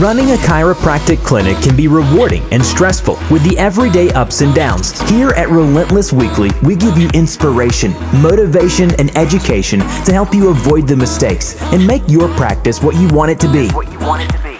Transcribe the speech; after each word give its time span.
Running 0.00 0.30
a 0.30 0.36
chiropractic 0.36 1.22
clinic 1.26 1.58
can 1.58 1.76
be 1.76 1.86
rewarding 1.86 2.42
and 2.54 2.64
stressful 2.64 3.18
with 3.30 3.44
the 3.44 3.58
everyday 3.58 4.10
ups 4.12 4.40
and 4.40 4.54
downs. 4.54 4.98
Here 5.10 5.28
at 5.32 5.50
Relentless 5.50 6.10
Weekly, 6.10 6.48
we 6.62 6.74
give 6.74 6.96
you 6.96 7.10
inspiration, 7.12 7.92
motivation, 8.22 8.98
and 8.98 9.14
education 9.14 9.80
to 9.80 10.12
help 10.14 10.32
you 10.32 10.48
avoid 10.48 10.88
the 10.88 10.96
mistakes 10.96 11.60
and 11.74 11.86
make 11.86 12.02
your 12.08 12.34
practice 12.36 12.82
what 12.82 12.96
you 12.96 13.08
want 13.08 13.30
it 13.30 13.38
to 13.40 13.52
be. 13.52 13.68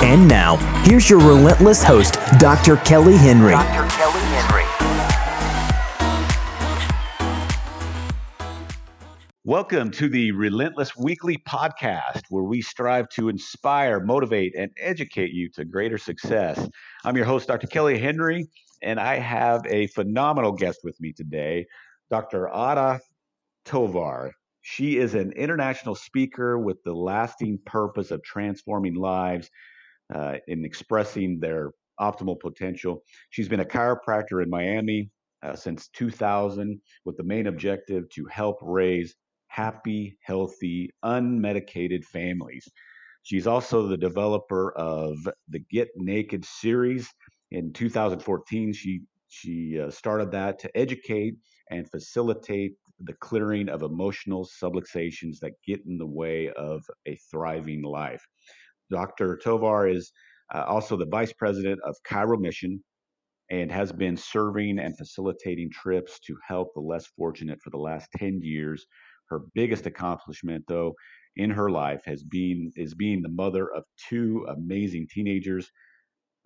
And 0.05 0.29
now, 0.29 0.57
here's 0.85 1.09
your 1.09 1.21
relentless 1.21 1.83
host, 1.83 2.19
Dr. 2.39 2.77
Kelly 2.77 3.17
Henry. 3.17 3.53
Dr. 3.53 4.00
Welcome 9.47 9.91
to 9.93 10.11
the 10.11 10.33
Relentless 10.33 10.95
Weekly 10.95 11.39
podcast, 11.39 12.25
where 12.29 12.45
we 12.45 12.61
strive 12.61 13.09
to 13.15 13.31
inspire, 13.31 13.99
motivate, 13.99 14.55
and 14.55 14.71
educate 14.79 15.31
you 15.33 15.49
to 15.55 15.65
greater 15.65 15.97
success. 15.97 16.69
I'm 17.07 17.17
your 17.17 17.25
host, 17.25 17.49
Dr. 17.49 17.67
Kelly 17.67 17.99
Henry, 17.99 18.47
and 18.83 19.01
I 19.01 19.17
have 19.17 19.63
a 19.67 19.87
phenomenal 19.87 20.53
guest 20.53 20.81
with 20.85 21.01
me 21.01 21.15
today, 21.15 21.65
Dr. 22.11 22.49
Ada 22.49 23.01
Tovar. 23.65 24.33
She 24.61 24.99
is 24.99 25.15
an 25.15 25.33
international 25.33 25.95
speaker 25.95 26.59
with 26.59 26.77
the 26.85 26.93
lasting 26.93 27.61
purpose 27.65 28.11
of 28.11 28.23
transforming 28.23 28.95
lives 28.95 29.49
uh, 30.15 30.35
in 30.49 30.67
expressing 30.67 31.41
their 31.41 31.71
optimal 31.99 32.39
potential. 32.39 33.03
She's 33.31 33.49
been 33.49 33.61
a 33.61 33.65
chiropractor 33.65 34.43
in 34.43 34.51
Miami 34.51 35.11
uh, 35.43 35.57
since 35.57 35.89
2000 35.95 36.79
with 37.07 37.17
the 37.17 37.25
main 37.25 37.47
objective 37.47 38.07
to 38.11 38.27
help 38.27 38.59
raise 38.61 39.15
happy, 39.51 40.17
healthy, 40.23 40.91
unmedicated 41.05 42.05
families. 42.05 42.69
She's 43.23 43.47
also 43.47 43.87
the 43.87 43.97
developer 43.97 44.73
of 44.73 45.17
the 45.49 45.59
Get 45.71 45.89
Naked 45.97 46.45
series. 46.45 47.11
In 47.51 47.73
2014, 47.73 48.73
she 48.73 49.03
she 49.29 49.79
uh, 49.79 49.91
started 49.91 50.33
that 50.33 50.59
to 50.61 50.77
educate 50.77 51.35
and 51.71 51.89
facilitate 51.89 52.73
the 53.01 53.13
clearing 53.15 53.69
of 53.69 53.83
emotional 53.83 54.49
subluxations 54.63 55.39
that 55.41 55.53
get 55.67 55.81
in 55.87 55.99
the 55.99 56.07
way 56.07 56.51
of 56.51 56.83
a 57.07 57.17
thriving 57.31 57.83
life. 57.83 58.23
Dr. 58.91 59.37
Tovar 59.37 59.89
is 59.89 60.13
uh, 60.55 60.65
also 60.67 60.97
the 60.97 61.07
vice 61.07 61.33
president 61.33 61.81
of 61.85 61.97
Chiro 62.09 62.41
Mission 62.41 62.83
and 63.51 63.71
has 63.71 63.93
been 63.93 64.17
serving 64.17 64.79
and 64.79 64.97
facilitating 64.97 65.71
trips 65.71 66.21
to 66.21 66.37
help 66.47 66.73
the 66.75 66.81
less 66.81 67.07
fortunate 67.07 67.61
for 67.63 67.71
the 67.71 67.79
last 67.79 68.09
10 68.17 68.41
years 68.43 68.87
her 69.31 69.41
biggest 69.55 69.87
accomplishment, 69.87 70.65
though, 70.69 70.95
in 71.37 71.51
her 71.51 71.71
life 71.71 72.03
has 72.05 72.23
been 72.23 72.73
is 72.77 72.95
being 72.95 73.23
the 73.23 73.29
mother 73.29 73.73
of 73.73 73.85
two 74.09 74.47
amazing 74.49 75.07
teenagers. 75.11 75.71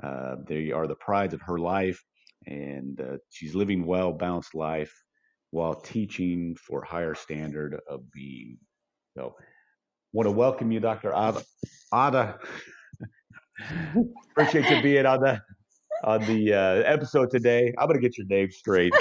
Uh, 0.02 0.36
they 0.46 0.70
are 0.70 0.86
the 0.86 0.96
prides 0.96 1.34
of 1.34 1.40
her 1.42 1.58
life, 1.58 2.02
and 2.46 3.00
uh, 3.00 3.16
she's 3.30 3.54
living 3.54 3.86
well 3.86 4.12
balanced 4.12 4.54
life 4.54 4.92
while 5.50 5.74
teaching 5.74 6.56
for 6.56 6.82
higher 6.82 7.14
standard 7.14 7.80
of 7.88 8.10
being. 8.12 8.58
So, 9.16 9.34
want 10.12 10.26
to 10.26 10.32
welcome 10.32 10.70
you, 10.72 10.80
Dr. 10.80 11.12
Ada. 11.12 11.42
Ada. 11.94 12.38
Appreciate 14.30 14.68
you 14.68 14.82
being 14.82 15.06
on 15.06 15.20
the 15.20 15.40
on 16.02 16.20
the 16.26 16.52
uh, 16.52 16.82
episode 16.92 17.30
today. 17.30 17.72
I'm 17.78 17.86
gonna 17.86 18.00
get 18.00 18.18
your 18.18 18.26
name 18.26 18.50
straight. 18.50 18.92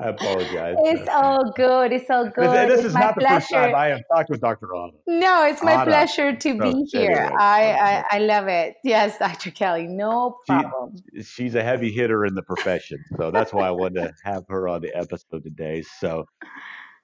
I 0.00 0.08
apologize. 0.08 0.76
It's 0.80 1.08
all 1.10 1.52
good. 1.52 1.92
It's 1.92 2.08
all 2.08 2.28
good. 2.28 2.50
This, 2.50 2.76
this 2.78 2.84
is 2.86 2.94
not 2.94 3.16
the 3.16 3.26
first 3.26 3.50
time 3.50 3.74
I 3.74 3.86
have 3.86 4.02
talked 4.12 4.30
with 4.30 4.40
Dr. 4.40 4.68
Ada. 4.74 4.96
No, 5.06 5.44
it's 5.44 5.62
my 5.62 5.82
Ada. 5.82 5.84
pleasure 5.84 6.36
to 6.36 6.58
be 6.58 6.84
here. 6.92 7.10
Anyway, 7.10 7.36
I, 7.38 7.72
I, 7.72 8.04
I 8.12 8.18
love 8.20 8.46
it. 8.48 8.76
Yes, 8.84 9.18
Dr. 9.18 9.50
Kelly, 9.50 9.86
no 9.86 10.36
problem. 10.46 10.96
She, 11.16 11.22
she's 11.22 11.54
a 11.54 11.62
heavy 11.62 11.90
hitter 11.90 12.24
in 12.24 12.34
the 12.34 12.42
profession, 12.42 13.04
so 13.16 13.30
that's 13.30 13.52
why 13.52 13.66
I 13.66 13.70
wanted 13.70 14.02
to 14.02 14.14
have 14.24 14.44
her 14.48 14.68
on 14.68 14.82
the 14.82 14.94
episode 14.94 15.42
today. 15.42 15.82
So, 15.82 16.26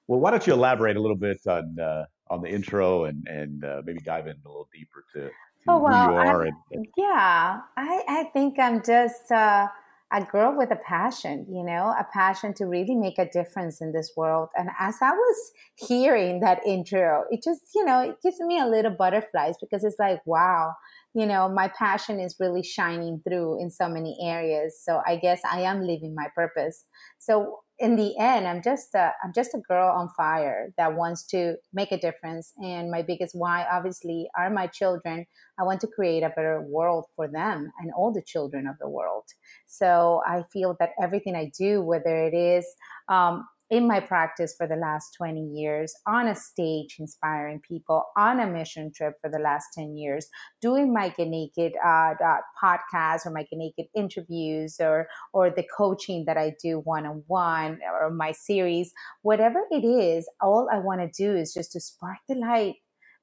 well, 0.06 0.20
why 0.20 0.30
don't 0.30 0.46
you 0.46 0.52
elaborate 0.52 0.96
a 0.96 1.00
little 1.00 1.16
bit 1.16 1.40
on 1.46 1.76
uh, 1.80 2.04
on 2.28 2.42
the 2.42 2.48
intro 2.48 3.04
and 3.04 3.26
and 3.26 3.64
uh, 3.64 3.82
maybe 3.84 4.00
dive 4.00 4.26
in 4.26 4.36
a 4.44 4.48
little 4.48 4.68
deeper 4.72 5.04
to, 5.14 5.20
to 5.22 5.30
oh, 5.68 5.78
well, 5.78 6.06
who 6.06 6.12
you 6.12 6.18
are? 6.18 6.42
And, 6.42 6.56
and, 6.70 6.86
yeah, 6.96 7.60
I 7.76 8.02
I 8.06 8.24
think 8.32 8.58
I'm 8.58 8.82
just. 8.84 9.32
Uh, 9.32 9.66
a 10.12 10.22
girl 10.22 10.56
with 10.56 10.70
a 10.70 10.76
passion, 10.76 11.46
you 11.50 11.64
know, 11.64 11.92
a 11.98 12.06
passion 12.12 12.54
to 12.54 12.66
really 12.66 12.94
make 12.94 13.18
a 13.18 13.28
difference 13.28 13.80
in 13.80 13.92
this 13.92 14.12
world. 14.16 14.48
And 14.56 14.68
as 14.78 14.96
I 15.02 15.10
was 15.10 15.52
hearing 15.74 16.40
that 16.40 16.64
intro, 16.66 17.24
it 17.30 17.42
just, 17.42 17.62
you 17.74 17.84
know, 17.84 18.00
it 18.00 18.16
gives 18.22 18.38
me 18.40 18.60
a 18.60 18.66
little 18.66 18.92
butterflies 18.92 19.56
because 19.60 19.82
it's 19.82 19.98
like, 19.98 20.20
wow, 20.26 20.74
you 21.14 21.26
know, 21.26 21.48
my 21.48 21.68
passion 21.68 22.20
is 22.20 22.36
really 22.38 22.62
shining 22.62 23.22
through 23.26 23.60
in 23.60 23.70
so 23.70 23.88
many 23.88 24.16
areas. 24.22 24.80
So 24.82 25.00
I 25.06 25.16
guess 25.16 25.40
I 25.50 25.62
am 25.62 25.80
living 25.80 26.14
my 26.14 26.28
purpose. 26.34 26.84
So 27.18 27.60
in 27.78 27.96
the 27.96 28.16
end, 28.18 28.46
I'm 28.46 28.62
just 28.62 28.94
a, 28.94 29.12
I'm 29.22 29.32
just 29.34 29.54
a 29.54 29.58
girl 29.58 29.88
on 29.88 30.08
fire 30.16 30.72
that 30.76 30.94
wants 30.94 31.24
to 31.28 31.56
make 31.72 31.90
a 31.90 31.98
difference. 31.98 32.52
And 32.62 32.90
my 32.90 33.02
biggest 33.02 33.34
why, 33.34 33.66
obviously, 33.70 34.28
are 34.38 34.48
my 34.48 34.68
children. 34.68 35.26
I 35.58 35.64
want 35.64 35.80
to 35.80 35.88
create 35.88 36.22
a 36.22 36.30
better 36.30 36.62
world 36.62 37.06
for 37.16 37.26
them 37.26 37.72
and 37.80 37.90
all 37.96 38.12
the 38.12 38.22
children 38.22 38.66
of 38.66 38.76
the 38.80 38.88
world. 38.88 39.24
So 39.66 40.22
I 40.26 40.44
feel 40.52 40.76
that 40.78 40.90
everything 41.02 41.34
I 41.34 41.50
do, 41.58 41.82
whether 41.82 42.16
it 42.16 42.34
is 42.34 42.66
um, 43.08 43.44
in 43.70 43.88
my 43.88 43.98
practice 43.98 44.54
for 44.56 44.66
the 44.66 44.76
last 44.76 45.14
20 45.16 45.40
years, 45.40 45.94
on 46.06 46.28
a 46.28 46.34
stage 46.34 46.96
inspiring 46.98 47.60
people, 47.66 48.04
on 48.16 48.40
a 48.40 48.46
mission 48.46 48.92
trip 48.94 49.14
for 49.20 49.30
the 49.30 49.38
last 49.38 49.66
10 49.74 49.96
years, 49.96 50.28
doing 50.60 50.92
my 50.92 51.12
Naked 51.18 51.72
uh, 51.84 52.14
podcast 52.62 53.26
or 53.26 53.30
my 53.30 53.46
Naked 53.52 53.86
interviews 53.96 54.76
or, 54.80 55.08
or 55.32 55.50
the 55.50 55.64
coaching 55.76 56.24
that 56.26 56.36
I 56.36 56.54
do 56.62 56.80
one 56.80 57.06
on 57.06 57.22
one 57.26 57.78
or 58.00 58.10
my 58.10 58.32
series, 58.32 58.92
whatever 59.22 59.60
it 59.70 59.84
is, 59.84 60.28
all 60.40 60.68
I 60.70 60.78
want 60.78 61.00
to 61.00 61.22
do 61.22 61.34
is 61.34 61.54
just 61.54 61.72
to 61.72 61.80
spark 61.80 62.18
the 62.28 62.34
light 62.34 62.74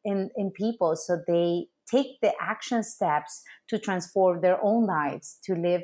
in, 0.03 0.29
in 0.35 0.51
people 0.51 0.95
so 0.95 1.19
they 1.27 1.67
take 1.89 2.19
the 2.21 2.31
action 2.41 2.83
steps 2.83 3.43
to 3.67 3.77
transform 3.77 4.41
their 4.41 4.63
own 4.63 4.85
lives, 4.85 5.37
to 5.43 5.55
live 5.55 5.83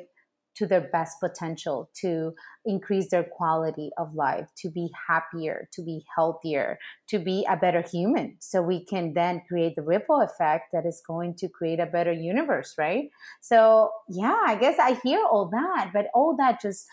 to 0.58 0.66
their 0.66 0.80
best 0.80 1.20
potential, 1.20 1.88
to 2.00 2.34
increase 2.64 3.10
their 3.10 3.22
quality 3.22 3.90
of 3.96 4.12
life, 4.14 4.48
to 4.58 4.68
be 4.68 4.90
happier, 5.08 5.68
to 5.72 5.82
be 5.82 6.04
healthier, 6.14 6.78
to 7.08 7.18
be 7.18 7.46
a 7.48 7.56
better 7.56 7.80
human. 7.80 8.36
So 8.40 8.60
we 8.60 8.84
can 8.84 9.14
then 9.14 9.42
create 9.48 9.76
the 9.76 9.82
ripple 9.82 10.20
effect 10.20 10.66
that 10.72 10.84
is 10.84 11.00
going 11.06 11.36
to 11.36 11.48
create 11.48 11.78
a 11.78 11.86
better 11.86 12.12
universe, 12.12 12.74
right? 12.76 13.08
So 13.40 13.92
yeah, 14.08 14.38
I 14.46 14.56
guess 14.56 14.78
I 14.80 14.98
hear 15.04 15.20
all 15.24 15.48
that, 15.50 15.90
but 15.94 16.06
all 16.12 16.36
that 16.36 16.60
just 16.60 16.86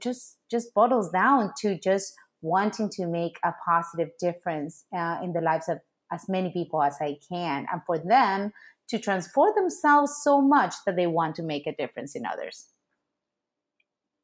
just 0.00 0.36
just 0.50 0.74
bottles 0.74 1.10
down 1.10 1.52
to 1.60 1.78
just 1.78 2.14
wanting 2.40 2.90
to 2.90 3.06
make 3.06 3.38
a 3.44 3.52
positive 3.64 4.10
difference 4.18 4.84
uh, 4.94 5.18
in 5.22 5.32
the 5.32 5.40
lives 5.40 5.68
of 5.68 5.78
as 6.12 6.28
many 6.28 6.50
people 6.52 6.82
as 6.82 6.96
I 7.00 7.18
can, 7.28 7.66
and 7.72 7.80
for 7.86 7.98
them 7.98 8.52
to 8.88 8.98
transform 8.98 9.52
themselves 9.56 10.20
so 10.22 10.42
much 10.42 10.74
that 10.84 10.96
they 10.96 11.06
want 11.06 11.36
to 11.36 11.42
make 11.42 11.66
a 11.66 11.74
difference 11.74 12.14
in 12.14 12.26
others. 12.26 12.66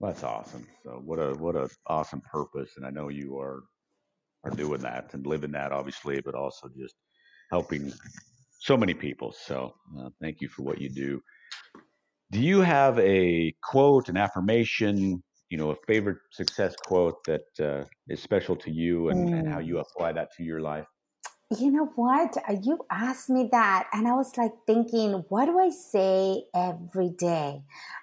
That's 0.01 0.23
awesome. 0.23 0.67
So 0.85 1.03
what 1.05 1.19
a 1.19 1.33
what 1.35 1.57
a 1.57 1.69
awesome 1.87 2.21
purpose, 2.21 2.73
and 2.77 2.87
I 2.87 2.91
know 2.91 3.09
you 3.09 3.39
are 3.39 3.65
are 4.45 4.51
doing 4.55 4.81
that 4.83 5.13
and 5.15 5.27
living 5.27 5.51
that, 5.53 5.73
obviously, 5.73 6.21
but 6.21 6.35
also 6.35 6.69
just 6.79 6.95
helping 7.51 7.93
so 8.61 8.77
many 8.77 8.95
people. 8.95 9.33
So 9.33 9.75
uh, 9.99 10.11
thank 10.21 10.41
you 10.41 10.49
for 10.49 10.63
what 10.63 10.81
you 10.81 10.89
do. 10.89 11.21
Do 12.31 12.41
you 12.41 12.61
have 12.61 12.99
a 13.01 13.55
quote, 13.63 14.09
an 14.09 14.17
affirmation, 14.17 15.23
you 15.51 15.59
know, 15.59 15.71
a 15.71 15.77
favorite 15.87 16.19
success 16.31 16.77
quote 16.77 17.17
that 17.27 17.47
uh, 17.61 17.85
is 18.09 18.23
special 18.23 18.55
to 18.57 18.71
you, 18.71 19.09
and, 19.09 19.29
mm. 19.29 19.39
and 19.39 19.49
how 19.49 19.59
mm. 19.59 19.67
you 19.67 19.79
apply 19.79 20.13
that 20.13 20.29
to 20.37 20.45
your 20.45 20.61
life? 20.61 20.87
You 21.57 21.71
know 21.71 21.87
what? 21.95 22.37
Uh, 22.47 22.57
you 22.63 22.79
asked 22.91 23.31
me 23.31 23.49
that, 23.53 23.89
and 23.95 24.07
I 24.07 24.13
was 24.13 24.37
like 24.37 24.53
thinking, 24.67 25.25
what 25.31 25.47
do 25.47 25.59
I 25.59 25.71
say 25.71 26.45
every 26.55 27.09
day? 27.09 27.63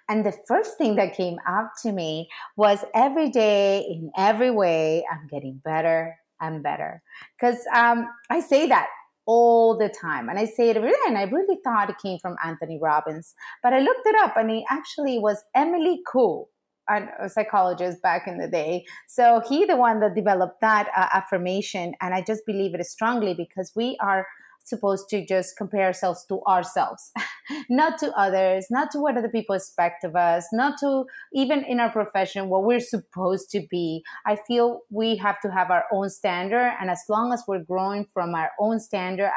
And 0.09 0.25
the 0.25 0.33
first 0.47 0.79
thing 0.79 0.95
that 0.95 1.15
came 1.15 1.37
up 1.47 1.73
to 1.83 1.91
me 1.91 2.27
was 2.57 2.83
every 2.95 3.29
day, 3.29 3.81
in 3.81 4.09
every 4.17 4.49
way, 4.49 5.05
I'm 5.11 5.27
getting 5.27 5.61
better 5.63 6.17
and 6.41 6.63
better. 6.63 7.03
Because 7.39 7.59
um, 7.71 8.09
I 8.31 8.39
say 8.39 8.65
that 8.65 8.87
all 9.27 9.77
the 9.77 9.89
time. 9.89 10.27
And 10.27 10.39
I 10.39 10.45
say 10.45 10.71
it 10.71 10.77
day, 10.77 10.95
and 11.07 11.15
I 11.15 11.23
really 11.23 11.59
thought 11.63 11.91
it 11.91 11.99
came 12.01 12.17
from 12.17 12.37
Anthony 12.43 12.79
Robbins. 12.81 13.35
But 13.61 13.73
I 13.73 13.79
looked 13.79 14.07
it 14.07 14.15
up, 14.23 14.37
and 14.37 14.49
it 14.49 14.63
actually 14.71 15.19
was 15.19 15.43
Émile 15.55 15.97
Coué 16.11 16.47
a 16.89 17.29
psychologist 17.29 18.01
back 18.01 18.27
in 18.27 18.37
the 18.37 18.47
day. 18.47 18.85
So 19.07 19.41
he, 19.47 19.65
the 19.65 19.77
one 19.77 19.99
that 20.01 20.15
developed 20.15 20.61
that 20.61 20.89
uh, 20.95 21.07
affirmation, 21.13 21.93
and 22.01 22.13
I 22.13 22.21
just 22.21 22.45
believe 22.45 22.75
it 22.75 22.85
strongly 22.85 23.33
because 23.33 23.71
we 23.75 23.97
are 24.01 24.25
supposed 24.65 25.07
to 25.09 25.25
just 25.25 25.55
compare 25.57 25.85
ourselves 25.85 26.25
to 26.27 26.41
ourselves, 26.45 27.11
not 27.69 27.97
to 27.99 28.11
others, 28.17 28.67
not 28.69 28.91
to 28.91 28.99
what 28.99 29.17
other 29.17 29.29
people 29.29 29.55
expect 29.55 30.03
of 30.03 30.15
us, 30.15 30.47
not 30.51 30.79
to 30.79 31.05
even 31.33 31.63
in 31.63 31.79
our 31.79 31.91
profession 31.91 32.49
what 32.49 32.63
we're 32.63 32.79
supposed 32.79 33.49
to 33.51 33.61
be. 33.69 34.03
I 34.25 34.37
feel 34.47 34.81
we 34.89 35.15
have 35.17 35.39
to 35.41 35.51
have 35.51 35.69
our 35.69 35.85
own 35.91 36.09
standard, 36.09 36.73
and 36.79 36.89
as 36.89 37.01
long 37.07 37.31
as 37.31 37.43
we're 37.47 37.63
growing 37.63 38.05
from 38.13 38.33
our 38.35 38.51
own 38.59 38.79
standard, 38.79 39.31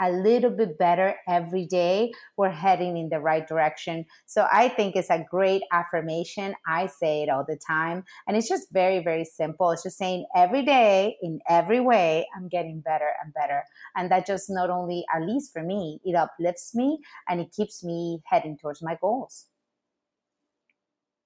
a 0.00 0.10
little 0.10 0.50
bit 0.50 0.78
better 0.78 1.14
every 1.28 1.66
day, 1.66 2.12
we're 2.36 2.50
heading 2.50 2.96
in 2.96 3.08
the 3.08 3.20
right 3.20 3.46
direction. 3.46 4.04
So 4.26 4.46
I 4.52 4.68
think 4.68 4.96
it's 4.96 5.10
a 5.10 5.24
great 5.30 5.62
affirmation. 5.72 6.54
I 6.66 6.86
say 6.86 7.22
it 7.22 7.28
all 7.28 7.44
the 7.46 7.56
time. 7.56 8.04
And 8.26 8.36
it's 8.36 8.48
just 8.48 8.72
very, 8.72 9.02
very 9.02 9.24
simple. 9.24 9.70
It's 9.70 9.82
just 9.82 9.98
saying 9.98 10.26
every 10.34 10.64
day, 10.64 11.16
in 11.22 11.40
every 11.48 11.80
way, 11.80 12.26
I'm 12.36 12.48
getting 12.48 12.80
better 12.80 13.10
and 13.22 13.32
better. 13.34 13.62
And 13.96 14.10
that 14.10 14.26
just 14.26 14.50
not 14.50 14.70
only, 14.70 15.04
at 15.14 15.22
least 15.22 15.52
for 15.52 15.62
me, 15.62 16.00
it 16.04 16.14
uplifts 16.14 16.74
me 16.74 16.98
and 17.28 17.40
it 17.40 17.52
keeps 17.52 17.84
me 17.84 18.20
heading 18.24 18.58
towards 18.58 18.82
my 18.82 18.96
goals. 19.00 19.46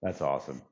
That's 0.02 0.20
awesome. 0.20 0.62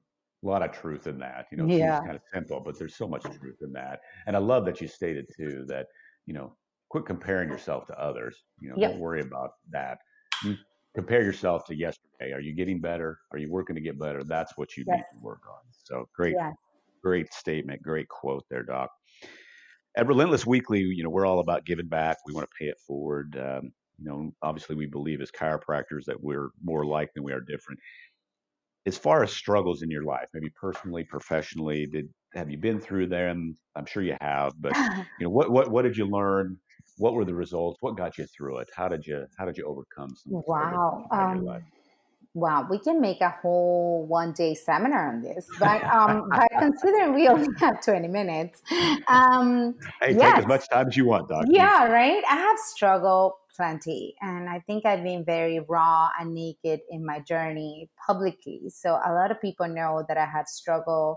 A 0.44 0.46
lot 0.46 0.62
of 0.62 0.72
truth 0.72 1.06
in 1.06 1.18
that. 1.18 1.46
You 1.50 1.58
know, 1.58 1.66
yeah. 1.66 1.96
seems 1.96 2.06
kind 2.06 2.16
of 2.16 2.22
simple, 2.32 2.60
but 2.60 2.78
there's 2.78 2.94
so 2.94 3.08
much 3.08 3.22
truth 3.22 3.56
in 3.62 3.72
that. 3.72 4.00
And 4.26 4.36
I 4.36 4.38
love 4.38 4.64
that 4.66 4.80
you 4.80 4.86
stated 4.86 5.26
too 5.36 5.64
that, 5.68 5.86
you 6.26 6.34
know, 6.34 6.54
quit 6.88 7.06
comparing 7.06 7.48
yourself 7.48 7.86
to 7.86 8.00
others. 8.00 8.44
You 8.60 8.70
know, 8.70 8.76
yep. 8.78 8.92
don't 8.92 9.00
worry 9.00 9.20
about 9.20 9.50
that. 9.72 9.98
You 10.44 10.56
compare 10.94 11.22
yourself 11.22 11.64
to 11.66 11.76
yesterday. 11.76 12.32
Are 12.32 12.40
you 12.40 12.54
getting 12.54 12.80
better? 12.80 13.18
Are 13.32 13.38
you 13.38 13.50
working 13.50 13.76
to 13.76 13.82
get 13.82 13.98
better? 13.98 14.24
That's 14.24 14.56
what 14.56 14.76
you 14.76 14.84
yes. 14.86 14.96
need 14.96 15.18
to 15.18 15.24
work 15.24 15.42
on. 15.48 15.60
So 15.84 16.08
great, 16.14 16.34
yes. 16.36 16.54
great 17.02 17.32
statement, 17.32 17.82
great 17.82 18.08
quote 18.08 18.44
there, 18.50 18.62
Doc. 18.62 18.90
At 19.96 20.06
Relentless 20.06 20.46
Weekly, 20.46 20.80
you 20.80 21.02
know, 21.02 21.10
we're 21.10 21.26
all 21.26 21.40
about 21.40 21.64
giving 21.64 21.88
back. 21.88 22.18
We 22.26 22.34
want 22.34 22.48
to 22.48 22.56
pay 22.58 22.68
it 22.68 22.78
forward. 22.86 23.36
Um, 23.38 23.72
you 23.98 24.04
know, 24.04 24.30
obviously, 24.42 24.76
we 24.76 24.86
believe 24.86 25.20
as 25.20 25.30
chiropractors 25.30 26.04
that 26.06 26.22
we're 26.22 26.50
more 26.62 26.82
alike 26.82 27.10
than 27.14 27.24
we 27.24 27.32
are 27.32 27.40
different. 27.40 27.80
As 28.84 28.96
far 28.96 29.22
as 29.22 29.32
struggles 29.32 29.82
in 29.82 29.90
your 29.90 30.04
life, 30.04 30.28
maybe 30.34 30.50
personally, 30.50 31.04
professionally, 31.04 31.86
did 31.86 32.08
have 32.34 32.50
you 32.50 32.58
been 32.58 32.78
through 32.78 33.08
them? 33.08 33.56
I'm 33.74 33.86
sure 33.86 34.02
you 34.02 34.16
have, 34.20 34.52
but 34.60 34.76
you 35.18 35.24
know, 35.24 35.30
what 35.30 35.50
what 35.50 35.70
what 35.70 35.82
did 35.82 35.96
you 35.96 36.06
learn? 36.06 36.58
What 36.98 37.14
were 37.14 37.24
the 37.24 37.34
results? 37.34 37.78
What 37.80 37.96
got 37.96 38.18
you 38.18 38.26
through 38.26 38.58
it? 38.58 38.68
How 38.74 38.88
did 38.88 39.06
you 39.06 39.26
how 39.38 39.44
did 39.44 39.56
you 39.56 39.64
overcome 39.64 40.14
some 40.16 40.42
wow 40.46 41.06
um, 41.10 41.62
wow 42.36 42.66
we 42.70 42.78
can 42.78 43.00
make 43.00 43.20
a 43.22 43.30
whole 43.30 44.04
one 44.06 44.32
day 44.32 44.54
seminar 44.54 45.08
on 45.08 45.22
this 45.22 45.48
but 45.58 45.82
um 45.84 46.28
but 46.30 46.48
considering 46.58 47.14
we 47.14 47.26
only 47.26 47.48
have 47.58 47.82
20 47.82 48.06
minutes 48.08 48.62
um 49.08 49.74
hey 50.02 50.12
yes. 50.12 50.20
take 50.20 50.38
as 50.40 50.46
much 50.46 50.68
time 50.68 50.86
as 50.86 50.96
you 50.96 51.06
want 51.06 51.26
doc 51.28 51.46
yeah 51.48 51.86
right 51.86 52.22
i 52.30 52.36
have 52.36 52.58
struggled 52.58 53.32
plenty 53.56 54.14
and 54.20 54.50
i 54.50 54.60
think 54.66 54.84
i've 54.84 55.02
been 55.02 55.24
very 55.24 55.60
raw 55.60 56.10
and 56.20 56.34
naked 56.34 56.80
in 56.90 57.04
my 57.04 57.20
journey 57.20 57.88
publicly 58.06 58.60
so 58.68 59.00
a 59.06 59.12
lot 59.14 59.30
of 59.30 59.40
people 59.40 59.66
know 59.66 60.04
that 60.06 60.18
i 60.18 60.26
have 60.26 60.46
struggled 60.46 61.16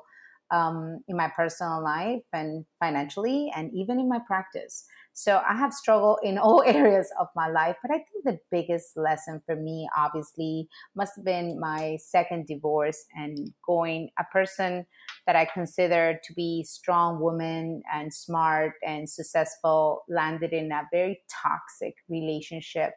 um, 0.52 1.04
in 1.08 1.16
my 1.16 1.28
personal 1.36 1.84
life 1.84 2.24
and 2.34 2.66
financially 2.80 3.52
and 3.56 3.72
even 3.74 4.00
in 4.00 4.10
my 4.10 4.20
practice 4.26 4.86
so 5.20 5.42
I 5.46 5.54
have 5.54 5.74
struggled 5.74 6.20
in 6.24 6.38
all 6.38 6.64
areas 6.66 7.12
of 7.20 7.28
my 7.36 7.50
life, 7.50 7.76
but 7.82 7.92
I 7.92 7.98
think 7.98 8.24
the 8.24 8.40
biggest 8.50 8.96
lesson 8.96 9.42
for 9.46 9.58
me, 9.58 9.86
obviously, 9.98 10.70
must 10.96 11.18
have 11.18 11.26
been 11.26 11.60
my 11.60 11.98
second 12.02 12.48
divorce 12.48 13.04
and 13.14 13.52
going 13.68 14.12
a 14.18 14.24
person 14.32 14.86
that 15.28 15.36
I 15.36 15.44
consider 15.44 16.18
to 16.24 16.34
be 16.36 16.64
strong 16.64 17.20
woman 17.20 17.84
and 17.94 18.14
smart 18.14 18.76
and 18.82 19.10
successful 19.10 20.04
landed 20.08 20.54
in 20.54 20.72
a 20.72 20.88
very 20.90 21.22
toxic 21.30 21.96
relationship 22.08 22.94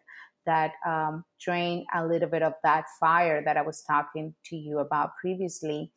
that 0.46 0.75
um, 0.86 1.25
drained 1.40 1.86
a 1.92 2.06
little 2.06 2.28
bit 2.28 2.42
of 2.42 2.52
that 2.62 2.84
fire 3.00 3.42
that 3.44 3.56
I 3.56 3.62
was 3.62 3.82
talking 3.82 4.32
to 4.46 4.56
you 4.56 4.78
about 4.78 5.16
previously 5.20 5.90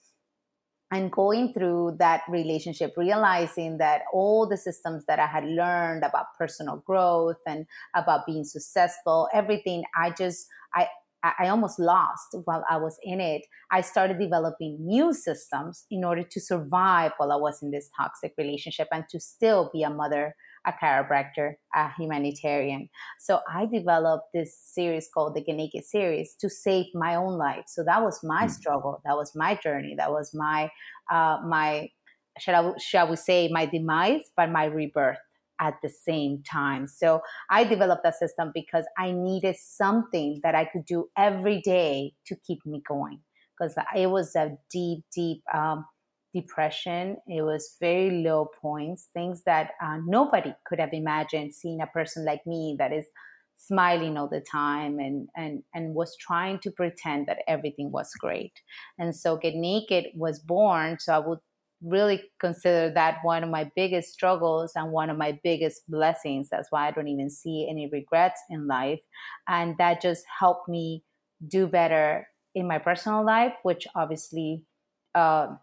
and 0.95 1.12
going 1.12 1.51
through 1.53 1.95
that 2.00 2.21
relationship 2.30 2.94
realizing 2.95 3.77
that 3.77 4.03
all 4.13 4.47
the 4.47 4.57
systems 4.57 5.03
that 5.07 5.19
i 5.19 5.27
had 5.27 5.45
learned 5.45 6.03
about 6.03 6.27
personal 6.38 6.77
growth 6.86 7.42
and 7.45 7.65
about 7.95 8.25
being 8.25 8.44
successful 8.44 9.27
everything 9.33 9.83
i 9.95 10.09
just 10.09 10.47
i 10.74 10.88
I 11.39 11.47
almost 11.47 11.80
lost 11.80 12.36
while 12.44 12.63
I 12.69 12.77
was 12.77 13.00
in 13.01 13.19
it. 13.19 13.42
I 13.71 13.81
started 13.81 14.19
developing 14.19 14.77
new 14.80 15.12
systems 15.12 15.86
in 15.89 16.03
order 16.03 16.21
to 16.21 16.39
survive 16.39 17.13
while 17.18 17.31
I 17.31 17.36
was 17.36 17.63
in 17.63 17.71
this 17.71 17.89
toxic 17.97 18.33
relationship 18.38 18.89
and 18.92 19.06
to 19.09 19.19
still 19.19 19.71
be 19.74 19.81
a 19.81 19.89
mother 19.89 20.36
a 20.66 20.74
chiropractor, 20.74 21.56
a 21.76 21.92
humanitarian. 21.98 22.90
So 23.20 23.40
I 23.52 23.66
developed 23.66 24.28
this 24.34 24.58
series 24.58 25.10
called 25.14 25.36
the 25.36 25.42
Get 25.42 25.56
Naked 25.56 25.86
series 25.86 26.36
to 26.40 26.50
save 26.50 26.88
my 26.94 27.16
own 27.16 27.38
life. 27.38 27.66
So 27.68 27.84
that 27.84 28.02
was 28.02 28.24
my 28.24 28.46
mm. 28.46 28.52
struggle. 28.52 29.02
That 29.06 29.16
was 29.16 29.34
my 29.36 29.56
journey. 29.56 29.96
That 29.98 30.12
was 30.12 30.32
my 30.34 30.70
uh, 31.12 31.38
my 31.46 31.90
shall 32.40 32.74
I, 32.74 32.78
shall 32.80 33.08
we 33.10 33.16
say 33.16 33.50
my 33.52 33.66
demise, 33.66 34.22
but 34.36 34.50
my 34.50 34.66
rebirth 34.66 35.18
at 35.62 35.76
the 35.82 35.90
same 35.90 36.44
time. 36.44 36.88
So 36.88 37.22
I 37.50 37.64
developed 37.64 38.04
that 38.04 38.16
system 38.16 38.52
because 38.54 38.86
I 38.98 39.12
needed 39.12 39.56
something 39.58 40.40
that 40.44 40.56
I 40.56 40.66
could 40.66 40.86
do 40.86 41.08
every 41.18 41.62
day 41.62 42.14
to 42.28 42.36
keep 42.46 42.66
me 42.66 42.82
going 42.88 43.22
because 43.58 43.76
it 43.96 44.08
was 44.08 44.36
a 44.36 44.58
deep, 44.70 45.06
deep 45.14 45.42
um, 45.54 45.86
depression. 46.36 47.18
It 47.28 47.44
was 47.44 47.78
very 47.80 48.12
low 48.24 48.50
points, 48.62 49.10
things 49.14 49.44
that 49.46 49.72
uh, 49.82 50.00
nobody 50.06 50.54
could 50.66 50.80
have 50.80 50.94
imagined 50.94 51.56
seeing 51.56 51.82
a 51.82 51.88
person 51.88 52.26
like 52.26 52.46
me 52.46 52.76
that 52.80 52.94
is 52.94 53.08
smiling 53.58 54.18
all 54.18 54.28
the 54.28 54.42
time 54.42 55.00
and 55.00 55.30
and 55.36 55.64
and 55.74 55.96
was 55.96 56.16
trying 56.18 56.60
to 56.60 56.70
pretend 56.72 57.26
that 57.28 57.40
everything 57.48 57.92
was 57.92 58.12
great. 58.20 58.54
And 59.00 59.16
so 59.16 59.38
Get 59.38 59.56
Naked 59.56 60.08
was 60.16 60.40
born. 60.40 60.98
So 61.00 61.14
I 61.14 61.20
would 61.20 61.40
really 61.82 62.24
consider 62.40 62.92
that 62.94 63.20
one 63.24 63.44
of 63.44 63.50
my 63.50 63.70
biggest 63.76 64.12
struggles 64.14 64.74
and 64.76 64.92
one 64.92 65.10
of 65.10 65.18
my 65.18 65.40
biggest 65.44 65.90
blessings. 65.90 66.50
That's 66.50 66.72
why 66.72 66.88
I 66.88 66.92
don't 66.92 67.08
even 67.08 67.30
see 67.30 67.68
any 67.70 67.90
regrets 67.92 68.42
in 68.50 68.68
life. 68.68 69.00
And 69.48 69.78
that 69.78 70.02
just 70.02 70.26
helped 70.40 70.68
me 70.68 71.04
do 71.48 71.68
better 71.68 72.28
in 72.56 72.68
my 72.68 72.80
personal 72.80 73.26
life, 73.26 73.54
which 73.64 73.88
obviously 73.96 74.66
uh, 75.14 75.56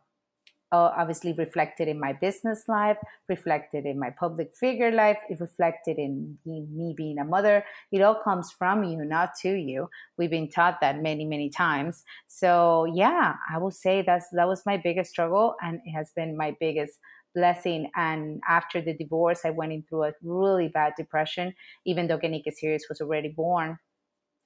uh, 0.73 0.91
obviously 0.97 1.35
reflected 1.35 1.87
in 1.87 2.01
my 2.01 2.13
business 2.15 2.65
life, 2.67 2.97
reflected 3.29 3.85
in 3.85 3.99
my 3.99 4.11
public 4.11 4.55
figure 4.59 4.91
life, 4.91 5.19
it 5.29 5.39
reflected 5.39 5.99
in 5.99 6.39
me, 6.47 6.95
being 6.97 7.19
a 7.19 7.25
mother. 7.25 7.65
It 7.93 8.01
all 8.03 8.15
comes 8.15 8.51
from 8.51 8.83
you, 8.83 9.05
not 9.05 9.35
to 9.43 9.51
you. 9.55 9.89
We've 10.17 10.31
been 10.31 10.49
taught 10.51 10.81
that 10.81 11.03
many, 11.03 11.25
many 11.27 11.51
times. 11.51 12.03
So 12.27 12.87
yeah, 12.87 13.35
I 13.53 13.59
will 13.59 13.71
say 13.71 14.03
that's 14.03 14.27
that 14.33 14.49
was 14.49 14.65
my 14.67 14.79
biggest 14.79 15.11
struggle, 15.11 15.55
and 15.63 15.81
it 15.85 15.93
has 15.93 16.11
been 16.17 16.37
my 16.37 16.57
biggest 16.59 16.99
blessing. 17.35 17.91
And 17.95 18.41
after 18.49 18.81
the 18.81 18.95
divorce, 18.97 19.41
I 19.45 19.51
went 19.51 19.73
in 19.73 19.83
through 19.83 20.05
a 20.05 20.13
really 20.23 20.69
bad 20.69 20.95
depression, 20.97 21.55
even 21.85 22.07
though 22.07 22.19
Naked 22.19 22.57
Series 22.57 22.87
was 22.89 23.01
already 23.01 23.29
born 23.29 23.79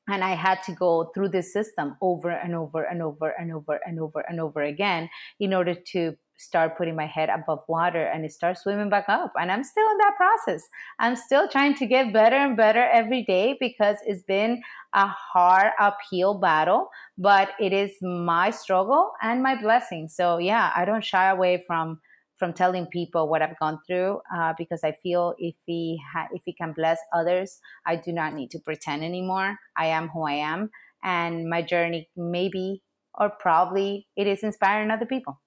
and 0.09 0.23
I 0.23 0.35
had 0.35 0.63
to 0.65 0.73
go 0.73 1.11
through 1.15 1.31
this 1.31 1.53
system 1.53 1.97
over 2.01 2.31
and 2.31 2.55
over 2.55 2.83
and 2.85 3.03
over 3.03 3.31
and 3.39 3.53
over 3.53 3.81
and 3.87 4.01
over 4.01 4.21
and 4.21 4.41
over 4.41 4.63
again 4.63 5.09
in 5.41 5.53
order 5.53 5.75
to 5.93 6.17
start 6.39 6.77
putting 6.77 6.95
my 6.95 7.07
head 7.07 7.29
above 7.31 7.61
water 7.67 8.05
and 8.05 8.31
start 8.31 8.59
swimming 8.59 8.91
back 8.91 9.07
up. 9.09 9.33
And 9.41 9.51
I'm 9.51 9.65
still 9.65 9.91
in 9.91 9.99
that 9.99 10.17
process. 10.17 10.63
I'm 10.99 11.17
still 11.17 11.49
trying 11.49 11.75
to 11.77 11.87
get 11.87 12.13
better 12.13 12.37
and 12.37 12.57
better 12.57 12.85
every 12.93 13.25
day 13.25 13.57
because 13.59 13.97
it's 14.07 14.23
been 14.23 14.63
a 14.95 15.07
hard 15.07 15.73
uphill 15.81 16.35
battle, 16.35 16.89
but 17.17 17.51
it 17.59 17.73
is 17.73 17.93
my 18.03 18.51
struggle 18.51 19.13
and 19.23 19.43
my 19.43 19.61
blessing. 19.61 20.09
So 20.09 20.39
yeah, 20.39 20.73
I 20.77 20.85
don't 20.85 21.05
shy 21.05 21.31
away 21.31 21.65
from 21.67 22.01
from 22.39 22.53
telling 22.53 22.87
people 22.87 23.29
what 23.29 23.43
I've 23.43 23.59
gone 23.59 23.79
through 23.87 24.21
uh, 24.35 24.55
because 24.59 24.81
I 24.85 24.93
feel 25.03 25.35
if 25.39 25.55
he 25.65 26.01
ha- 26.13 26.29
if 26.33 26.43
we 26.47 26.53
can 26.53 26.73
bless 26.73 26.99
others, 27.15 27.59
I 27.87 27.97
do 27.97 28.13
not 28.13 28.35
need 28.35 28.51
to 28.53 28.59
pretend 28.59 29.05
anymore. 29.05 29.57
I 29.77 29.87
am 29.87 30.09
who 30.09 30.27
I 30.27 30.35
am, 30.35 30.71
and 31.03 31.49
my 31.49 31.63
journey 31.63 32.09
maybe 32.17 32.83
or 33.19 33.31
probably 33.31 34.07
it 34.17 34.27
is 34.27 34.43
inspiring 34.43 34.91
other 34.91 35.07
people. 35.07 35.41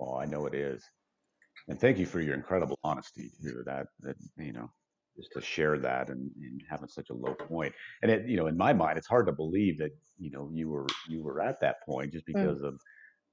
Oh, 0.00 0.16
I 0.16 0.24
know 0.24 0.46
it 0.46 0.54
is, 0.54 0.82
and 1.68 1.78
thank 1.78 1.98
you 1.98 2.06
for 2.06 2.20
your 2.20 2.34
incredible 2.34 2.78
honesty 2.82 3.30
here. 3.42 3.62
That 3.66 3.86
that 4.00 4.16
you 4.38 4.52
know 4.52 4.70
just 5.18 5.32
to 5.34 5.42
share 5.42 5.78
that 5.78 6.08
and, 6.08 6.30
and 6.40 6.62
having 6.70 6.88
such 6.88 7.10
a 7.10 7.14
low 7.14 7.34
point 7.34 7.70
and 8.00 8.10
it 8.10 8.26
you 8.26 8.34
know 8.34 8.46
in 8.46 8.56
my 8.56 8.72
mind 8.72 8.96
it's 8.96 9.06
hard 9.06 9.26
to 9.26 9.32
believe 9.32 9.76
that 9.76 9.90
you 10.18 10.30
know 10.30 10.48
you 10.54 10.70
were 10.70 10.86
you 11.06 11.22
were 11.22 11.42
at 11.42 11.60
that 11.60 11.76
point 11.84 12.10
just 12.10 12.26
mm. 12.26 12.32
because 12.32 12.62
mm. 12.62 12.68
of 12.68 12.80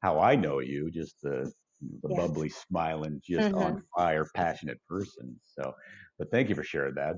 how 0.01 0.19
I 0.19 0.35
know 0.35 0.59
you, 0.59 0.89
just 0.91 1.21
the 1.21 1.51
the 1.81 2.09
yes. 2.09 2.17
bubbly, 2.17 2.49
smiling, 2.49 3.21
just 3.23 3.49
mm-hmm. 3.49 3.57
on 3.57 3.83
fire, 3.95 4.25
passionate 4.35 4.79
person. 4.87 5.39
So, 5.45 5.73
but 6.17 6.29
thank 6.31 6.49
you 6.49 6.55
for 6.55 6.63
sharing 6.63 6.95
that. 6.95 7.15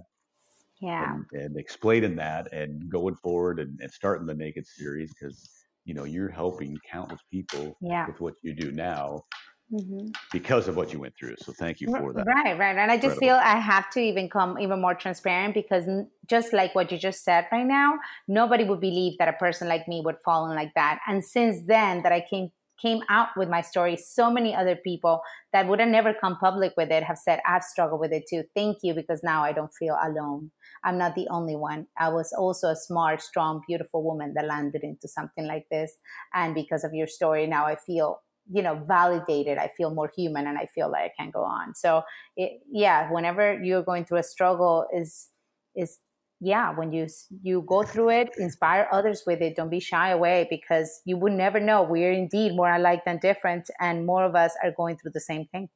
Yeah. 0.82 1.14
And, 1.14 1.26
and 1.42 1.58
explaining 1.58 2.16
that 2.16 2.52
and 2.52 2.90
going 2.90 3.16
forward 3.16 3.60
and, 3.60 3.80
and 3.82 3.92
starting 3.92 4.26
the 4.26 4.34
Naked 4.34 4.66
series 4.66 5.14
because, 5.14 5.50
you 5.86 5.94
know, 5.94 6.06
you're 6.06 6.30
helping 6.30 6.78
countless 6.90 7.22
people 7.32 7.78
yeah. 7.82 8.08
with 8.08 8.20
what 8.20 8.34
you 8.42 8.54
do 8.54 8.72
now. 8.72 9.24
Mm-hmm. 9.72 10.10
Because 10.34 10.68
of 10.68 10.76
what 10.76 10.92
you 10.92 11.00
went 11.00 11.14
through. 11.18 11.36
So 11.40 11.54
thank 11.54 11.80
you 11.80 11.88
for 11.88 12.12
that. 12.12 12.26
Right, 12.26 12.60
right. 12.60 12.76
And 12.76 12.92
I 12.92 12.98
just 12.98 13.16
Incredible. 13.16 13.20
feel 13.22 13.36
I 13.36 13.58
have 13.58 13.90
to 13.92 14.02
even 14.02 14.30
come 14.30 14.60
even 14.60 14.82
more 14.82 14.94
transparent 14.94 15.54
because 15.54 15.88
just 16.28 16.52
like 16.52 16.76
what 16.76 16.92
you 16.92 16.98
just 16.98 17.24
said 17.24 17.48
right 17.54 17.66
now, 17.66 17.94
nobody 18.28 18.66
would 18.66 18.82
believe 18.82 19.18
that 19.20 19.30
a 19.30 19.34
person 19.34 19.70
like 19.70 19.88
me 19.88 20.02
would 20.04 20.18
fall 20.26 20.50
in 20.50 20.58
like 20.58 20.74
that. 20.74 21.00
And 21.08 21.24
since 21.24 21.66
then 21.68 22.04
that 22.04 22.12
I 22.12 22.20
came 22.30 22.52
came 22.82 23.02
out 23.10 23.30
with 23.38 23.50
my 23.50 23.62
story, 23.62 23.96
so 23.96 24.32
many 24.32 24.56
other 24.56 24.76
people 24.76 25.22
that 25.54 25.68
would 25.68 25.80
have 25.80 25.90
never 25.90 26.14
come 26.14 26.38
public 26.38 26.74
with 26.78 26.92
it 26.92 27.04
have 27.04 27.18
said, 27.18 27.40
I've 27.48 27.64
struggled 27.64 28.00
with 28.00 28.12
it 28.12 28.24
too. 28.30 28.44
Thank 28.56 28.80
you, 28.82 28.94
because 28.94 29.22
now 29.24 29.44
I 29.44 29.52
don't 29.52 29.74
feel 29.78 29.98
alone. 30.02 30.52
I'm 30.84 30.98
not 30.98 31.16
the 31.16 31.28
only 31.30 31.56
one. 31.56 31.88
I 31.98 32.10
was 32.10 32.34
also 32.38 32.70
a 32.70 32.76
smart, 32.76 33.22
strong, 33.22 33.62
beautiful 33.68 34.04
woman 34.04 34.34
that 34.36 34.46
landed 34.46 34.84
into 34.84 35.08
something 35.08 35.46
like 35.46 35.68
this. 35.70 35.94
And 36.34 36.56
because 36.56 36.84
of 36.84 36.94
your 36.94 37.08
story, 37.08 37.48
now 37.48 37.66
I 37.66 37.76
feel 37.76 38.22
you 38.52 38.64
know 38.64 38.84
validated 38.88 39.60
i 39.60 39.70
feel 39.78 39.94
more 39.94 40.12
human 40.18 40.48
and 40.48 40.58
i 40.58 40.66
feel 40.74 40.90
like 40.92 41.04
i 41.04 41.12
can 41.16 41.30
go 41.30 41.44
on 41.44 41.76
so 41.76 42.02
it, 42.36 42.60
yeah 42.72 43.12
whenever 43.12 43.62
you're 43.62 43.84
going 43.84 44.04
through 44.04 44.18
a 44.18 44.24
struggle 44.24 44.88
is 44.92 45.30
is 45.76 46.00
yeah 46.42 46.76
when 46.76 46.92
you 46.92 47.08
you 47.42 47.64
go 47.68 47.84
through 47.84 48.10
it 48.10 48.30
inspire 48.38 48.88
others 48.92 49.24
with 49.26 49.42
it. 49.42 49.56
Don't 49.56 49.70
be 49.70 49.80
shy 49.80 50.10
away 50.10 50.48
because 50.50 51.02
you 51.06 51.16
would 51.18 51.34
never 51.34 51.60
know. 51.60 51.84
We're 51.84 52.12
indeed 52.12 52.56
more 52.56 52.74
alike 52.74 53.04
than 53.06 53.20
different 53.20 53.70
and 53.80 54.06
more 54.06 54.26
of 54.26 54.36
us 54.36 54.54
are 54.64 54.72
going 54.76 54.98
through 54.98 55.12
the 55.14 55.22
same 55.22 55.46
thing. 55.52 55.70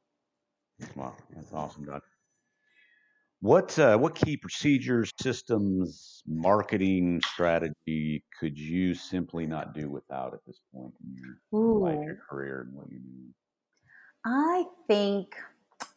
Wow 0.94 1.14
that's 1.34 1.52
awesome 1.52 1.84
doc 1.84 2.02
what 3.40 3.78
uh, 3.78 3.96
what 3.98 4.14
key 4.14 4.36
procedures 4.36 5.10
systems 5.20 6.22
marketing 6.26 7.20
strategy 7.24 8.24
could 8.40 8.58
you 8.58 8.94
simply 8.94 9.46
not 9.46 9.74
do 9.74 9.90
without 9.90 10.32
at 10.32 10.40
this 10.46 10.60
point 10.74 10.92
in 11.04 11.14
your 11.14 11.60
Ooh. 11.60 11.84
life 11.84 11.98
your 12.04 12.18
career 12.28 12.62
and 12.62 12.74
what 12.74 12.90
you 12.90 12.98
do 12.98 13.32
i 14.24 14.64
think 14.88 15.34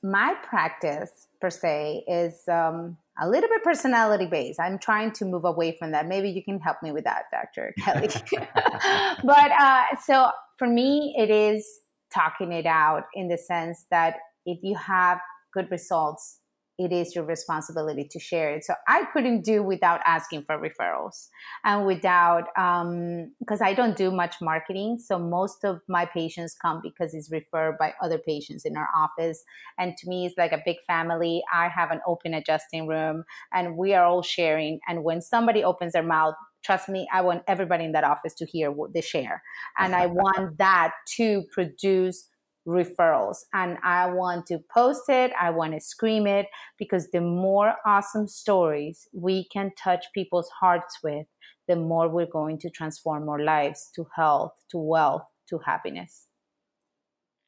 my 0.03 0.35
practice 0.43 1.27
per 1.39 1.49
se 1.49 2.03
is 2.07 2.47
um, 2.49 2.97
a 3.21 3.27
little 3.27 3.49
bit 3.49 3.63
personality 3.63 4.25
based. 4.25 4.59
I'm 4.59 4.79
trying 4.79 5.11
to 5.13 5.25
move 5.25 5.45
away 5.45 5.75
from 5.77 5.91
that. 5.91 6.07
Maybe 6.07 6.29
you 6.29 6.43
can 6.43 6.59
help 6.59 6.77
me 6.81 6.91
with 6.91 7.03
that, 7.03 7.23
Dr. 7.31 7.73
Kelly. 7.79 8.09
but 9.23 9.51
uh, 9.51 9.83
so 10.05 10.29
for 10.57 10.67
me, 10.67 11.15
it 11.17 11.29
is 11.29 11.67
talking 12.13 12.51
it 12.51 12.65
out 12.65 13.03
in 13.13 13.27
the 13.27 13.37
sense 13.37 13.85
that 13.91 14.15
if 14.45 14.59
you 14.63 14.75
have 14.75 15.19
good 15.53 15.69
results, 15.69 16.38
it 16.79 16.93
is 16.93 17.13
your 17.13 17.25
responsibility 17.25 18.07
to 18.09 18.19
share 18.19 18.55
it. 18.55 18.63
So 18.63 18.73
I 18.87 19.03
couldn't 19.11 19.43
do 19.43 19.61
without 19.61 19.99
asking 20.05 20.43
for 20.43 20.57
referrals 20.57 21.27
and 21.65 21.85
without, 21.85 22.45
because 22.55 23.61
um, 23.61 23.67
I 23.67 23.73
don't 23.73 23.97
do 23.97 24.09
much 24.09 24.35
marketing. 24.41 24.97
So 24.97 25.19
most 25.19 25.65
of 25.65 25.81
my 25.89 26.05
patients 26.05 26.55
come 26.59 26.79
because 26.81 27.13
it's 27.13 27.29
referred 27.29 27.77
by 27.77 27.93
other 28.01 28.17
patients 28.17 28.63
in 28.63 28.77
our 28.77 28.87
office. 28.95 29.43
And 29.77 29.97
to 29.97 30.09
me, 30.09 30.25
it's 30.25 30.37
like 30.37 30.53
a 30.53 30.61
big 30.65 30.77
family. 30.87 31.43
I 31.53 31.67
have 31.67 31.91
an 31.91 31.99
open 32.07 32.33
adjusting 32.33 32.87
room 32.87 33.25
and 33.53 33.75
we 33.75 33.93
are 33.93 34.05
all 34.05 34.23
sharing. 34.23 34.79
And 34.87 35.03
when 35.03 35.21
somebody 35.21 35.65
opens 35.65 35.91
their 35.91 36.01
mouth, 36.01 36.35
trust 36.63 36.87
me, 36.87 37.09
I 37.13 37.21
want 37.21 37.43
everybody 37.45 37.83
in 37.83 37.91
that 37.91 38.05
office 38.05 38.33
to 38.35 38.45
hear 38.45 38.71
what 38.71 38.93
they 38.93 39.01
share. 39.01 39.43
And 39.77 39.93
I 39.93 40.05
want 40.07 40.57
that 40.59 40.93
to 41.17 41.43
produce 41.51 42.25
referrals 42.69 43.37
and 43.53 43.77
I 43.83 44.05
want 44.11 44.45
to 44.47 44.59
post 44.73 45.09
it, 45.09 45.31
I 45.39 45.49
want 45.49 45.73
to 45.73 45.79
scream 45.79 46.27
it 46.27 46.47
because 46.77 47.09
the 47.11 47.21
more 47.21 47.73
awesome 47.85 48.27
stories 48.27 49.07
we 49.11 49.47
can 49.49 49.71
touch 49.81 50.05
people's 50.13 50.49
hearts 50.49 50.99
with, 51.03 51.25
the 51.67 51.75
more 51.75 52.07
we're 52.07 52.25
going 52.25 52.59
to 52.59 52.69
transform 52.69 53.27
our 53.27 53.39
lives 53.39 53.89
to 53.95 54.07
health, 54.15 54.53
to 54.69 54.77
wealth, 54.77 55.23
to 55.49 55.57
happiness. 55.59 56.27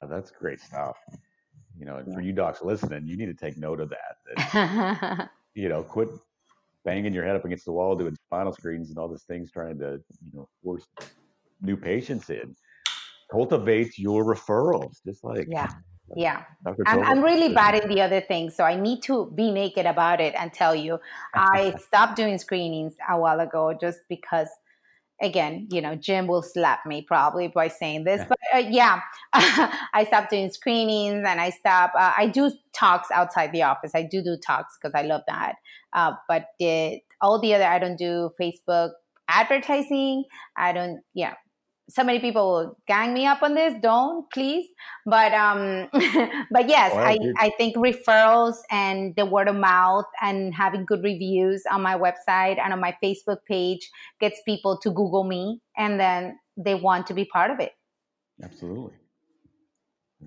Oh, 0.02 0.08
that's 0.08 0.32
great 0.32 0.60
stuff. 0.60 0.98
You 1.80 1.86
know, 1.86 1.98
and 1.98 2.14
for 2.14 2.22
you 2.22 2.34
docs 2.34 2.62
listening, 2.62 3.08
you 3.08 3.16
need 3.16 3.28
to 3.28 3.34
take 3.34 3.58
note 3.58 3.80
of 3.80 3.90
that. 3.90 4.18
that 4.36 5.30
you 5.56 5.70
know, 5.70 5.84
quit 5.84 6.10
banging 6.84 7.14
your 7.14 7.26
head 7.26 7.36
up 7.36 7.46
against 7.46 7.66
the 7.66 7.72
wall 7.72 7.96
doing 7.96 8.16
spinal 8.26 8.54
screens 8.54 8.90
and 8.90 8.98
all 8.98 9.08
these 9.08 9.24
things 9.24 9.52
trying 9.52 9.78
to, 9.80 10.02
you 10.32 10.40
know, 10.40 10.50
force 10.64 10.88
new 11.62 11.78
patients 11.78 12.30
in 12.30 12.56
cultivate 13.32 13.98
your 13.98 14.24
referrals, 14.24 14.98
just 15.06 15.24
like 15.24 15.48
yeah. 15.50 15.70
Yeah, 16.16 16.44
I'm, 16.86 17.04
I'm, 17.04 17.24
really 17.24 17.54
bad 17.54 17.82
in 17.82 17.90
the 17.90 18.02
other 18.02 18.20
things, 18.20 18.54
so 18.54 18.66
I 18.66 18.76
need 18.76 19.02
to 19.04 19.32
be 19.34 19.50
naked 19.50 19.86
about 19.86 20.20
it 20.20 20.34
and 20.38 20.52
tell 20.52 20.76
you. 20.76 21.00
I 21.34 21.74
stopped 21.80 22.18
doing 22.18 22.38
screenings 22.38 22.96
a 23.10 23.18
while 23.18 23.40
ago 23.40 23.74
just 23.80 24.00
because, 24.10 24.50
again, 25.22 25.70
you 25.72 25.80
know, 25.82 25.96
Jim 25.96 26.28
will 26.28 26.42
slap 26.42 26.86
me 26.86 27.02
probably 27.02 27.48
by 27.48 27.70
saying 27.70 28.04
this, 28.04 28.22
but 28.30 28.38
uh, 28.54 28.58
yeah, 28.58 29.00
I 29.34 30.04
stopped 30.08 30.32
doing 30.32 30.52
screenings 30.52 31.24
and 31.26 31.40
I 31.40 31.50
stop. 31.50 31.94
Uh, 31.98 32.12
I 32.18 32.28
do 32.28 32.52
talks 32.74 33.10
outside 33.12 33.54
the 33.54 33.64
office. 33.64 33.92
I 33.96 34.04
do 34.04 34.22
do 34.22 34.36
talks 34.36 34.78
because 34.82 34.94
I 34.94 35.04
love 35.04 35.22
that. 35.28 35.56
Uh, 35.94 36.14
but 36.28 36.48
the, 36.60 37.00
all 37.22 37.40
the 37.40 37.54
other, 37.54 37.66
I 37.66 37.80
don't 37.80 37.98
do 37.98 38.32
Facebook 38.40 38.92
advertising. 39.30 40.26
I 40.58 40.74
don't, 40.74 41.02
yeah, 41.14 41.36
so 41.92 42.04
many 42.04 42.20
people 42.20 42.78
gang 42.88 43.14
me 43.14 43.26
up 43.26 43.44
on 43.44 43.54
this 43.54 43.74
don't 43.82 44.26
please. 44.32 44.68
But 45.06 45.34
um 45.34 45.90
but 46.52 46.70
yes 46.70 46.94
I, 46.94 47.18
I 47.38 47.52
think 47.58 47.76
referrals 47.76 48.56
and 48.70 49.16
the 49.16 49.26
word 49.26 49.48
of 49.48 49.56
mouth 49.56 50.06
and 50.22 50.54
having 50.54 50.86
good 50.86 51.04
reviews 51.04 51.64
on 51.72 51.82
my 51.82 51.98
website 51.98 52.60
and 52.60 52.74
on 52.74 52.80
my 52.80 52.96
facebook 53.04 53.40
page 53.48 53.90
gets 54.20 54.42
people 54.46 54.80
to 54.84 54.92
google 54.92 55.24
me 55.24 55.62
and 55.78 56.00
then 56.00 56.40
they 56.58 56.76
want 56.76 57.08
to 57.08 57.14
be 57.14 57.26
part 57.26 57.52
of 57.52 57.60
it. 57.60 57.72
Absolutely. 58.44 58.94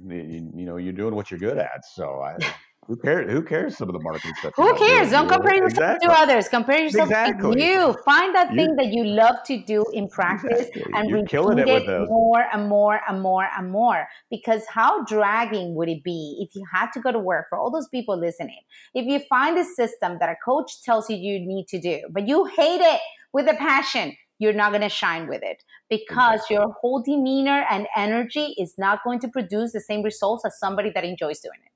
You, 0.07 0.51
you 0.55 0.67
know 0.67 0.77
you're 0.77 0.93
doing 0.93 1.15
what 1.15 1.31
you're 1.31 1.39
good 1.39 1.59
at 1.59 1.85
so 1.95 2.21
i 2.21 2.37
who 2.87 2.97
cares? 2.97 3.33
Who 3.33 3.43
cares 3.43 3.77
some 3.77 3.89
of 3.89 3.95
the 3.95 4.01
marketing 4.01 4.33
stuff? 4.39 4.53
Who 4.57 4.77
cares? 4.77 5.11
Don't 5.11 5.29
compare 5.29 5.55
yourself 5.55 5.97
exactly. 5.97 6.09
to 6.09 6.13
others. 6.13 6.49
Compare 6.49 6.81
yourself 6.81 7.09
exactly. 7.09 7.55
to 7.55 7.65
you. 7.65 7.97
Find 8.05 8.35
that 8.35 8.51
you, 8.51 8.57
thing 8.57 8.77
that 8.77 8.89
you 8.89 9.05
love 9.05 9.37
to 9.47 9.63
do 9.63 9.85
in 9.93 10.09
practice 10.09 10.69
exactly. 10.69 10.93
and 10.95 11.09
You're 11.09 11.21
repeat 11.21 11.69
it, 11.69 11.89
it 11.89 12.09
more 12.09 12.45
and 12.53 12.69
more 12.69 13.01
and 13.09 13.23
more 13.23 13.49
and 13.57 13.71
more. 13.71 14.07
Because 14.31 14.63
how 14.69 15.05
dragging 15.05 15.75
would 15.75 15.89
it 15.89 16.05
be 16.05 16.47
if 16.47 16.55
you 16.55 16.65
had 16.73 16.91
to 16.93 17.01
go 17.01 17.11
to 17.11 17.19
work 17.19 17.47
for 17.49 17.59
all 17.59 17.71
those 17.71 17.89
people 17.89 18.19
listening? 18.19 18.61
If 18.95 19.07
you 19.07 19.21
find 19.29 19.57
a 19.59 19.65
system 19.65 20.19
that 20.21 20.29
a 20.29 20.37
coach 20.45 20.83
tells 20.83 21.09
you 21.09 21.17
you 21.17 21.41
need 21.41 21.69
to 21.69 21.81
do, 21.81 22.01
but 22.11 22.29
you 22.29 22.45
hate 22.45 22.81
it 22.81 23.01
with 23.33 23.49
a 23.49 23.55
passion, 23.55 24.17
you're 24.39 24.53
not 24.53 24.73
going 24.73 24.83
to 24.83 24.89
shine 24.89 25.29
with 25.29 25.43
it 25.43 25.63
because 25.89 26.41
exactly. 26.41 26.57
your 26.57 26.73
whole 26.81 27.03
demeanor 27.03 27.65
and 27.71 27.87
energy 27.97 28.55
is 28.59 28.75
not 28.77 29.03
going 29.05 29.21
to 29.21 29.29
produce 29.29 29.73
the 29.73 29.81
same 29.81 30.03
results 30.03 30.45
as 30.45 30.59
somebody 30.59 30.91
that 30.91 31.05
enjoys 31.05 31.41
doing 31.41 31.59
it 31.65 31.71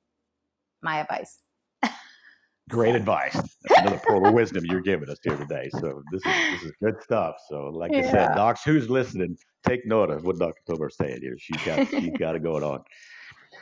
my 0.83 1.01
advice. 1.01 1.39
Great 2.69 2.95
advice. 2.95 3.41
another 3.79 4.01
pearl 4.05 4.27
of 4.27 4.35
wisdom 4.35 4.65
you're 4.67 4.83
giving 4.83 5.09
us 5.09 5.19
here 5.23 5.37
today. 5.37 5.71
So 5.73 6.03
this 6.13 6.21
is 6.27 6.33
this 6.53 6.63
is 6.65 6.73
good 6.83 7.03
stuff. 7.03 7.37
So 7.49 7.71
like 7.73 7.93
yeah. 7.93 8.01
I 8.01 8.11
said, 8.11 8.35
docs, 8.35 8.63
who's 8.63 8.91
listening, 8.91 9.37
take 9.67 9.87
note 9.87 10.11
of 10.11 10.25
what 10.25 10.39
Dr. 10.39 10.61
Tovar 10.69 10.91
saying 10.91 11.21
here. 11.23 11.37
She's 11.39 11.63
got 11.63 11.89
she's 11.89 12.17
got 12.19 12.37
it 12.37 12.43
going 12.43 12.63
on. 12.63 12.83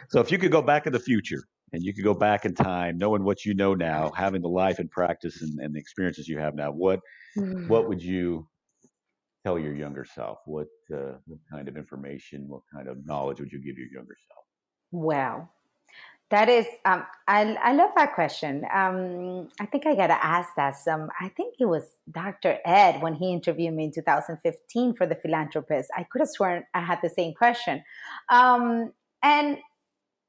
So 0.09 0.21
if 0.21 0.33
you 0.33 0.39
could 0.39 0.51
go 0.51 0.63
back 0.63 0.87
in 0.87 0.93
the 0.93 0.99
future 0.99 1.45
and 1.73 1.83
you 1.83 1.95
could 1.95 2.05
go 2.05 2.15
back 2.15 2.45
in 2.45 2.55
time, 2.55 2.99
knowing 2.99 3.23
what 3.23 3.45
you 3.45 3.55
know 3.55 3.75
now, 3.75 4.11
having 4.11 4.43
the 4.43 4.49
life 4.49 4.79
and 4.79 4.91
practice 4.91 5.41
and, 5.43 5.61
and 5.61 5.75
the 5.75 5.79
experiences 5.79 6.27
you 6.27 6.39
have 6.39 6.55
now, 6.55 6.73
what 6.73 7.01
mm. 7.39 7.69
what 7.69 7.89
would 7.89 8.03
you 8.03 8.49
tell 9.45 9.59
your 9.59 9.75
younger 9.75 10.05
self? 10.05 10.39
What 10.47 10.67
uh, 10.93 11.15
what 11.27 11.39
kind 11.51 11.69
of 11.69 11.77
information, 11.77 12.47
what 12.49 12.63
kind 12.75 12.89
of 12.89 13.07
knowledge 13.07 13.39
would 13.39 13.53
you 13.53 13.59
give 13.59 13.79
your 13.79 13.89
younger 13.93 14.17
self? 14.29 14.45
Wow. 14.91 15.49
That 16.31 16.49
is, 16.49 16.67
um, 16.85 17.05
I, 17.29 17.55
I 17.63 17.73
love 17.73 17.91
that 17.97 18.15
question. 18.15 18.67
Um, 18.75 19.49
I 19.61 19.67
think 19.67 19.87
I 19.87 19.95
got 19.95 20.09
to 20.09 20.25
ask 20.25 20.49
that 20.57 20.75
some. 20.77 21.09
I 21.21 21.29
think 21.29 21.55
it 21.61 21.67
was 21.67 21.85
Dr. 22.11 22.59
Ed 22.65 23.01
when 23.01 23.15
he 23.15 23.33
interviewed 23.33 23.75
me 23.75 23.85
in 23.85 23.93
2015 23.93 24.95
for 24.95 25.07
The 25.07 25.15
Philanthropist. 25.15 25.89
I 25.97 26.03
could 26.03 26.21
have 26.21 26.29
sworn 26.29 26.65
I 26.75 26.81
had 26.81 26.99
the 27.01 27.11
same 27.11 27.33
question. 27.33 27.85
Um, 28.29 28.93
and 29.23 29.59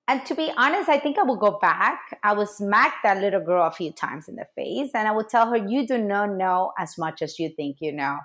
and 0.09 0.25
to 0.27 0.35
be 0.35 0.51
honest, 0.55 0.87
I 0.87 0.99
think 0.99 1.17
I 1.17 1.23
will 1.23 1.35
go 1.35 1.59
back. 1.59 2.17
I 2.23 2.31
will 2.31 2.45
smack 2.45 2.95
that 3.03 3.19
little 3.19 3.41
girl 3.41 3.67
a 3.67 3.71
few 3.71 3.91
times 3.91 4.29
in 4.29 4.35
the 4.35 4.45
face, 4.55 4.91
and 4.93 5.05
I 5.07 5.11
will 5.11 5.25
tell 5.25 5.49
her, 5.49 5.57
"You 5.57 5.85
do 5.85 5.97
not 5.97 6.29
know 6.31 6.71
as 6.79 6.97
much 6.97 7.21
as 7.21 7.37
you 7.39 7.49
think 7.49 7.77
you 7.81 7.91
know, 7.91 8.17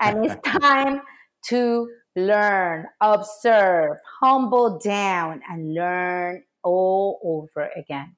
and 0.00 0.26
it's 0.26 0.36
time 0.60 1.00
to 1.46 1.88
learn, 2.14 2.86
observe, 3.00 3.96
humble 4.20 4.78
down, 4.78 5.40
and 5.48 5.72
learn 5.72 6.42
all 6.64 7.20
over 7.22 7.70
again. 7.76 8.16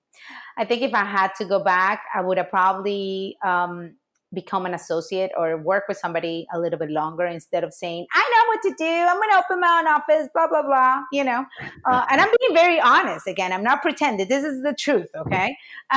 I 0.57 0.65
think 0.65 0.83
if 0.83 0.95
I 0.95 1.05
had 1.05 1.33
to 1.39 1.45
go 1.45 1.63
back, 1.63 2.05
I 2.15 2.23
would 2.23 2.39
have 2.39 2.49
probably 2.49 3.37
um, 3.45 3.97
become 4.33 4.67
an 4.67 4.75
associate 4.75 5.31
or 5.37 5.57
work 5.57 5.85
with 5.89 5.99
somebody 5.99 6.47
a 6.53 6.59
little 6.59 6.79
bit 6.79 6.91
longer 6.91 7.27
instead 7.27 7.65
of 7.65 7.73
saying, 7.73 8.07
I 8.13 8.19
know 8.19 8.49
what 8.49 8.63
to 8.63 8.85
do. 8.85 8.91
I'm 8.91 9.17
going 9.17 9.31
to 9.31 9.39
open 9.39 9.61
my 9.61 9.79
own 9.81 9.87
office, 9.87 10.29
blah, 10.33 10.49
blah, 10.49 10.63
blah, 10.63 11.03
you 11.13 11.25
know. 11.25 11.45
Uh, 11.85 12.05
and 12.11 12.21
I'm 12.21 12.29
being 12.41 12.55
very 12.55 12.81
honest. 12.81 13.27
Again, 13.27 13.53
I'm 13.53 13.63
not 13.63 13.83
pretending. 13.83 14.29
This 14.29 14.45
is 14.45 14.63
the 14.63 14.75
truth, 14.75 15.09
okay? 15.17 15.57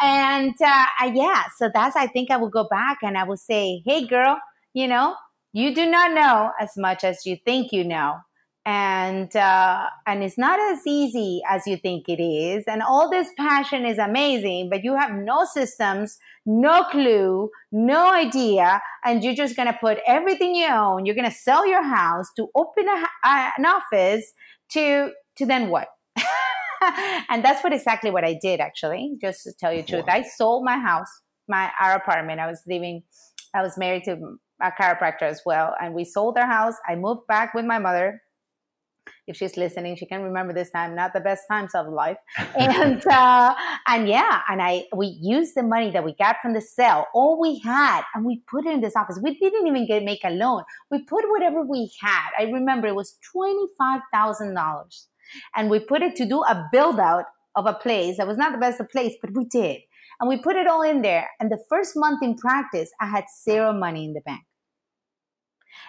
and 0.00 0.54
uh, 0.60 0.84
yeah, 1.14 1.44
so 1.56 1.70
that's, 1.72 1.96
I 1.96 2.06
think 2.06 2.30
I 2.30 2.36
will 2.36 2.50
go 2.50 2.66
back 2.68 2.98
and 3.02 3.18
I 3.18 3.24
will 3.24 3.36
say, 3.36 3.82
hey, 3.84 4.06
girl, 4.06 4.38
you 4.74 4.86
know, 4.86 5.14
you 5.52 5.74
do 5.74 5.86
not 5.86 6.12
know 6.12 6.50
as 6.60 6.76
much 6.76 7.04
as 7.04 7.24
you 7.24 7.36
think 7.44 7.72
you 7.72 7.84
know 7.84 8.18
and 8.66 9.34
uh, 9.36 9.84
and 10.06 10.24
it's 10.24 10.36
not 10.36 10.58
as 10.58 10.80
easy 10.88 11.40
as 11.48 11.62
you 11.68 11.76
think 11.76 12.08
it 12.08 12.20
is. 12.20 12.64
And 12.66 12.82
all 12.82 13.08
this 13.08 13.28
passion 13.38 13.86
is 13.86 13.96
amazing 13.96 14.68
but 14.70 14.82
you 14.82 14.96
have 14.96 15.12
no 15.12 15.44
systems 15.44 16.18
no 16.44 16.82
clue 16.90 17.48
no 17.70 18.12
idea. 18.12 18.82
And 19.04 19.22
you're 19.22 19.34
just 19.34 19.56
going 19.56 19.68
to 19.68 19.78
put 19.80 19.98
everything 20.06 20.56
you 20.56 20.66
own 20.66 21.06
you're 21.06 21.14
going 21.14 21.30
to 21.30 21.36
sell 21.36 21.64
your 21.66 21.84
house 21.84 22.26
to 22.36 22.48
open 22.56 22.86
a, 22.88 23.06
an 23.56 23.64
office 23.64 24.32
to 24.72 25.12
to 25.36 25.46
then 25.46 25.70
what? 25.70 25.88
And 27.30 27.44
that's 27.44 27.64
what 27.64 27.72
exactly 27.72 28.10
what 28.10 28.24
i 28.24 28.38
did 28.40 28.60
actually 28.60 29.16
just 29.20 29.44
to 29.44 29.52
tell 29.58 29.72
you 29.72 29.82
the 29.82 29.88
truth. 29.88 30.04
I 30.08 30.22
sold 30.22 30.64
my 30.64 30.78
house 30.78 31.08
my 31.48 31.70
our 31.80 31.94
apartment. 31.94 32.40
I 32.40 32.48
was 32.48 32.60
living 32.66 33.04
i 33.54 33.62
was 33.62 33.78
married 33.78 34.04
to 34.04 34.18
a 34.60 34.70
chiropractor 34.72 35.22
as 35.22 35.42
well 35.46 35.74
and 35.80 35.94
we 35.94 36.04
sold 36.04 36.36
our 36.36 36.46
house. 36.46 36.74
I 36.88 36.96
moved 36.96 37.26
back 37.28 37.54
with 37.54 37.64
my 37.64 37.78
mother 37.78 38.22
if 39.26 39.36
she's 39.36 39.56
listening, 39.56 39.96
she 39.96 40.06
can 40.06 40.22
remember 40.22 40.52
this 40.52 40.70
time, 40.70 40.94
not 40.94 41.12
the 41.12 41.20
best 41.20 41.44
times 41.50 41.74
of 41.74 41.88
life. 41.88 42.16
And 42.58 43.06
uh, 43.06 43.54
and 43.86 44.08
yeah, 44.08 44.40
and 44.48 44.62
I 44.62 44.84
we 44.94 45.18
used 45.20 45.54
the 45.54 45.62
money 45.62 45.90
that 45.90 46.04
we 46.04 46.14
got 46.14 46.36
from 46.40 46.54
the 46.54 46.60
sale, 46.60 47.04
all 47.14 47.40
we 47.40 47.58
had, 47.60 48.02
and 48.14 48.24
we 48.24 48.42
put 48.50 48.66
it 48.66 48.72
in 48.72 48.80
this 48.80 48.96
office. 48.96 49.18
We 49.22 49.38
didn't 49.38 49.66
even 49.66 49.86
get 49.86 50.02
make 50.04 50.24
a 50.24 50.30
loan. 50.30 50.62
We 50.90 51.02
put 51.02 51.24
whatever 51.28 51.62
we 51.62 51.90
had. 52.00 52.30
I 52.38 52.44
remember 52.44 52.88
it 52.88 52.94
was 52.94 53.18
twenty 53.32 53.66
five 53.78 54.00
thousand 54.12 54.54
dollars, 54.54 55.08
and 55.54 55.70
we 55.70 55.78
put 55.80 56.02
it 56.02 56.16
to 56.16 56.26
do 56.26 56.42
a 56.42 56.68
build 56.72 56.98
out 56.98 57.26
of 57.56 57.66
a 57.66 57.74
place 57.74 58.18
that 58.18 58.26
was 58.26 58.36
not 58.36 58.52
the 58.52 58.58
best 58.58 58.80
of 58.80 58.88
place, 58.90 59.14
but 59.20 59.32
we 59.34 59.44
did. 59.44 59.80
And 60.20 60.28
we 60.28 60.38
put 60.38 60.56
it 60.56 60.66
all 60.66 60.82
in 60.82 61.02
there. 61.02 61.28
And 61.40 61.50
the 61.50 61.62
first 61.68 61.92
month 61.96 62.22
in 62.22 62.36
practice, 62.36 62.90
I 63.00 63.06
had 63.06 63.24
zero 63.44 63.72
money 63.72 64.04
in 64.04 64.12
the 64.14 64.20
bank. 64.20 64.42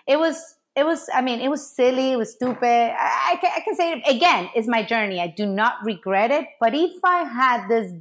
It 0.07 0.17
was 0.17 0.41
it 0.77 0.85
was 0.85 1.09
i 1.13 1.21
mean 1.21 1.41
it 1.41 1.49
was 1.49 1.75
silly 1.75 2.11
it 2.13 2.17
was 2.17 2.31
stupid. 2.31 2.63
I, 2.63 3.33
I, 3.33 3.35
can, 3.41 3.51
I 3.57 3.59
can 3.61 3.75
say 3.75 3.93
it 3.93 4.03
again 4.07 4.49
it's 4.55 4.67
my 4.67 4.83
journey. 4.83 5.19
I 5.19 5.27
do 5.27 5.45
not 5.45 5.75
regret 5.83 6.31
it 6.31 6.45
but 6.61 6.73
if 6.73 7.03
i 7.03 7.23
had 7.23 7.67
this 7.67 7.91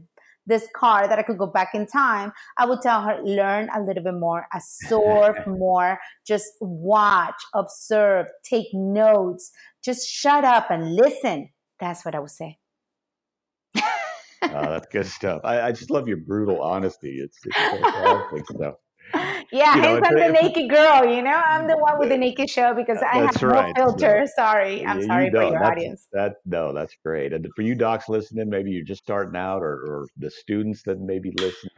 this 0.49 0.69
car 0.77 1.09
that 1.09 1.19
i 1.19 1.23
could 1.23 1.39
go 1.39 1.47
back 1.47 1.75
in 1.75 1.87
time 1.87 2.33
i 2.59 2.67
would 2.67 2.81
tell 2.83 3.03
her 3.03 3.21
learn 3.25 3.69
a 3.75 3.81
little 3.81 4.05
bit 4.05 4.15
more 4.15 4.47
absorb 4.55 5.35
more 5.47 5.99
just 6.25 6.53
watch 6.61 7.41
observe 7.55 8.27
take 8.45 8.69
notes 8.73 9.51
just 9.83 10.09
shut 10.09 10.45
up 10.45 10.71
and 10.71 10.97
listen. 10.97 11.49
That's 11.81 12.05
what 12.05 12.15
i 12.15 12.21
would 12.21 12.31
say. 12.31 12.59
Oh, 14.43 14.71
that's 14.71 14.87
good 14.93 15.07
stuff. 15.07 15.41
I, 15.45 15.61
I, 15.61 15.73
just 15.73 15.91
love 15.91 16.07
your 16.07 16.19
brutal 16.19 16.63
honesty. 16.63 17.19
It's, 17.19 17.37
it's 17.45 17.57
fantastic 17.57 18.47
stuff 18.47 18.75
yeah, 19.53 19.77
you 19.77 19.83
know, 19.83 20.01
I'm 20.05 20.15
the 20.15 20.29
naked 20.43 20.71
girl. 20.71 21.05
You 21.05 21.23
know, 21.23 21.35
I'm 21.35 21.67
the 21.67 21.77
one 21.77 21.99
with 21.99 22.09
the 22.09 22.17
naked 22.17 22.51
show 22.51 22.75
because 22.75 22.99
I 22.99 23.19
have 23.19 23.43
right. 23.43 23.75
no 23.77 23.85
filter. 23.85 24.27
sorry, 24.35 24.85
I'm 24.85 25.01
yeah, 25.01 25.07
sorry 25.07 25.25
you 25.27 25.31
for 25.31 25.43
your 25.43 25.53
that's, 25.53 25.71
audience. 25.71 26.09
That 26.13 26.35
no, 26.45 26.73
that's 26.73 26.95
great. 27.05 27.33
And 27.33 27.47
for 27.55 27.63
you 27.63 27.75
docs 27.75 28.09
listening, 28.09 28.49
maybe 28.49 28.71
you're 28.71 28.85
just 28.85 29.03
starting 29.03 29.37
out, 29.37 29.63
or, 29.63 29.75
or 29.87 30.07
the 30.17 30.31
students 30.31 30.83
that 30.85 31.01
maybe 31.01 31.33
listen, 31.39 31.71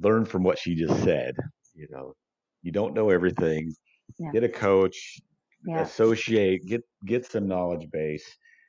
learn 0.00 0.24
from 0.24 0.42
what 0.42 0.58
she 0.58 0.74
just 0.74 1.02
said. 1.02 1.34
You 1.74 1.88
know, 1.90 2.14
you 2.62 2.72
don't 2.72 2.94
know 2.94 3.10
everything. 3.10 3.74
Yeah. 4.18 4.30
Get 4.32 4.44
a 4.44 4.48
coach, 4.48 5.20
yeah. 5.66 5.80
associate, 5.80 6.66
get 6.66 6.82
get 7.06 7.30
some 7.30 7.48
knowledge 7.48 7.90
base, 7.90 8.24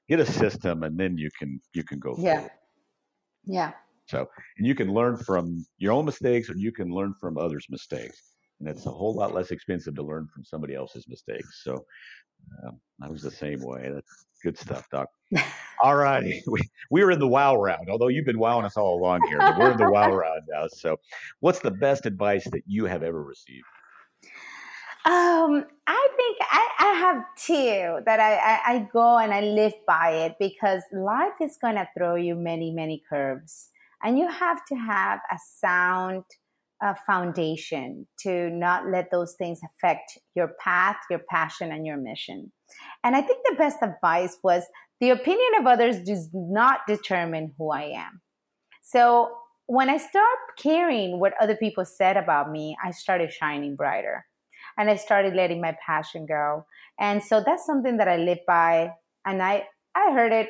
get 0.07 0.19
a 0.19 0.25
system, 0.25 0.83
and 0.83 0.97
then 0.97 1.17
you 1.17 1.29
can 1.37 1.59
you 1.73 1.83
can 1.83 1.99
go. 1.99 2.15
Yeah, 2.17 2.35
forward. 2.35 2.51
yeah. 3.45 3.71
So, 4.07 4.27
and 4.57 4.67
you 4.67 4.75
can 4.75 4.93
learn 4.93 5.17
from 5.17 5.65
your 5.77 5.93
own 5.93 6.05
mistakes 6.05 6.49
or 6.49 6.55
you 6.57 6.71
can 6.71 6.89
learn 6.89 7.13
from 7.19 7.37
others' 7.37 7.67
mistakes. 7.69 8.33
And 8.59 8.69
it's 8.69 8.85
a 8.85 8.91
whole 8.91 9.15
lot 9.15 9.33
less 9.33 9.51
expensive 9.51 9.95
to 9.95 10.03
learn 10.03 10.27
from 10.33 10.43
somebody 10.43 10.75
else's 10.75 11.07
mistakes. 11.07 11.61
So, 11.63 11.85
um, 12.65 12.79
I 13.01 13.09
was 13.09 13.21
the 13.21 13.31
same 13.31 13.61
way. 13.61 13.89
That's 13.93 14.25
good 14.43 14.57
stuff, 14.57 14.87
Doc. 14.91 15.07
all 15.81 15.95
righty. 15.95 16.43
We, 16.47 16.59
we 16.91 17.03
were 17.03 17.11
in 17.11 17.19
the 17.19 17.27
wow 17.27 17.55
round, 17.55 17.89
although 17.89 18.09
you've 18.09 18.25
been 18.25 18.39
wowing 18.39 18.65
us 18.65 18.77
all 18.77 18.99
along 18.99 19.21
here, 19.27 19.39
but 19.39 19.57
we're 19.57 19.71
in 19.71 19.77
the 19.77 19.89
wow 19.91 20.11
round 20.11 20.41
now. 20.49 20.67
So, 20.67 20.97
what's 21.39 21.59
the 21.59 21.71
best 21.71 22.05
advice 22.05 22.43
that 22.51 22.63
you 22.65 22.85
have 22.85 23.03
ever 23.03 23.23
received? 23.23 23.65
Um, 25.05 25.65
I 25.85 26.09
think 26.15 26.37
I, 26.41 26.67
I 26.79 26.93
have 26.93 27.23
two 27.35 27.99
that 28.05 28.21
I, 28.21 28.35
I, 28.35 28.75
I 28.75 28.89
go 28.93 29.17
and 29.17 29.33
I 29.33 29.41
live 29.41 29.73
by 29.85 30.11
it 30.11 30.35
because 30.39 30.81
life 30.93 31.41
is 31.41 31.57
going 31.61 31.75
to 31.75 31.89
throw 31.97 32.15
you 32.15 32.35
many, 32.35 32.71
many 32.71 33.03
curves. 33.09 33.69
And 34.03 34.17
you 34.19 34.29
have 34.29 34.65
to 34.65 34.75
have 34.75 35.19
a 35.31 35.37
sound 35.59 36.23
uh, 36.83 36.93
foundation 37.07 38.05
to 38.19 38.49
not 38.49 38.89
let 38.89 39.09
those 39.09 39.35
things 39.37 39.61
affect 39.63 40.17
your 40.35 40.51
path, 40.59 40.97
your 41.09 41.21
passion, 41.29 41.71
and 41.71 41.85
your 41.85 41.97
mission. 41.97 42.51
And 43.03 43.15
I 43.15 43.21
think 43.21 43.39
the 43.45 43.55
best 43.55 43.77
advice 43.81 44.37
was 44.43 44.63
the 44.99 45.11
opinion 45.11 45.59
of 45.59 45.67
others 45.67 46.03
does 46.03 46.29
not 46.33 46.81
determine 46.87 47.53
who 47.57 47.71
I 47.71 47.83
am. 47.83 48.21
So 48.81 49.31
when 49.67 49.89
I 49.89 49.97
stopped 49.97 50.59
caring 50.61 51.19
what 51.19 51.33
other 51.41 51.55
people 51.55 51.85
said 51.85 52.17
about 52.17 52.51
me, 52.51 52.75
I 52.83 52.91
started 52.91 53.31
shining 53.31 53.75
brighter 53.75 54.25
and 54.77 54.89
I 54.89 54.97
started 54.97 55.35
letting 55.35 55.61
my 55.61 55.75
passion 55.85 56.25
go. 56.25 56.65
And 56.99 57.23
so 57.23 57.41
that's 57.45 57.65
something 57.65 57.97
that 57.97 58.07
I 58.07 58.17
live 58.17 58.39
by. 58.45 58.91
And 59.25 59.41
I, 59.41 59.63
I 59.95 60.11
heard 60.11 60.31
it 60.31 60.49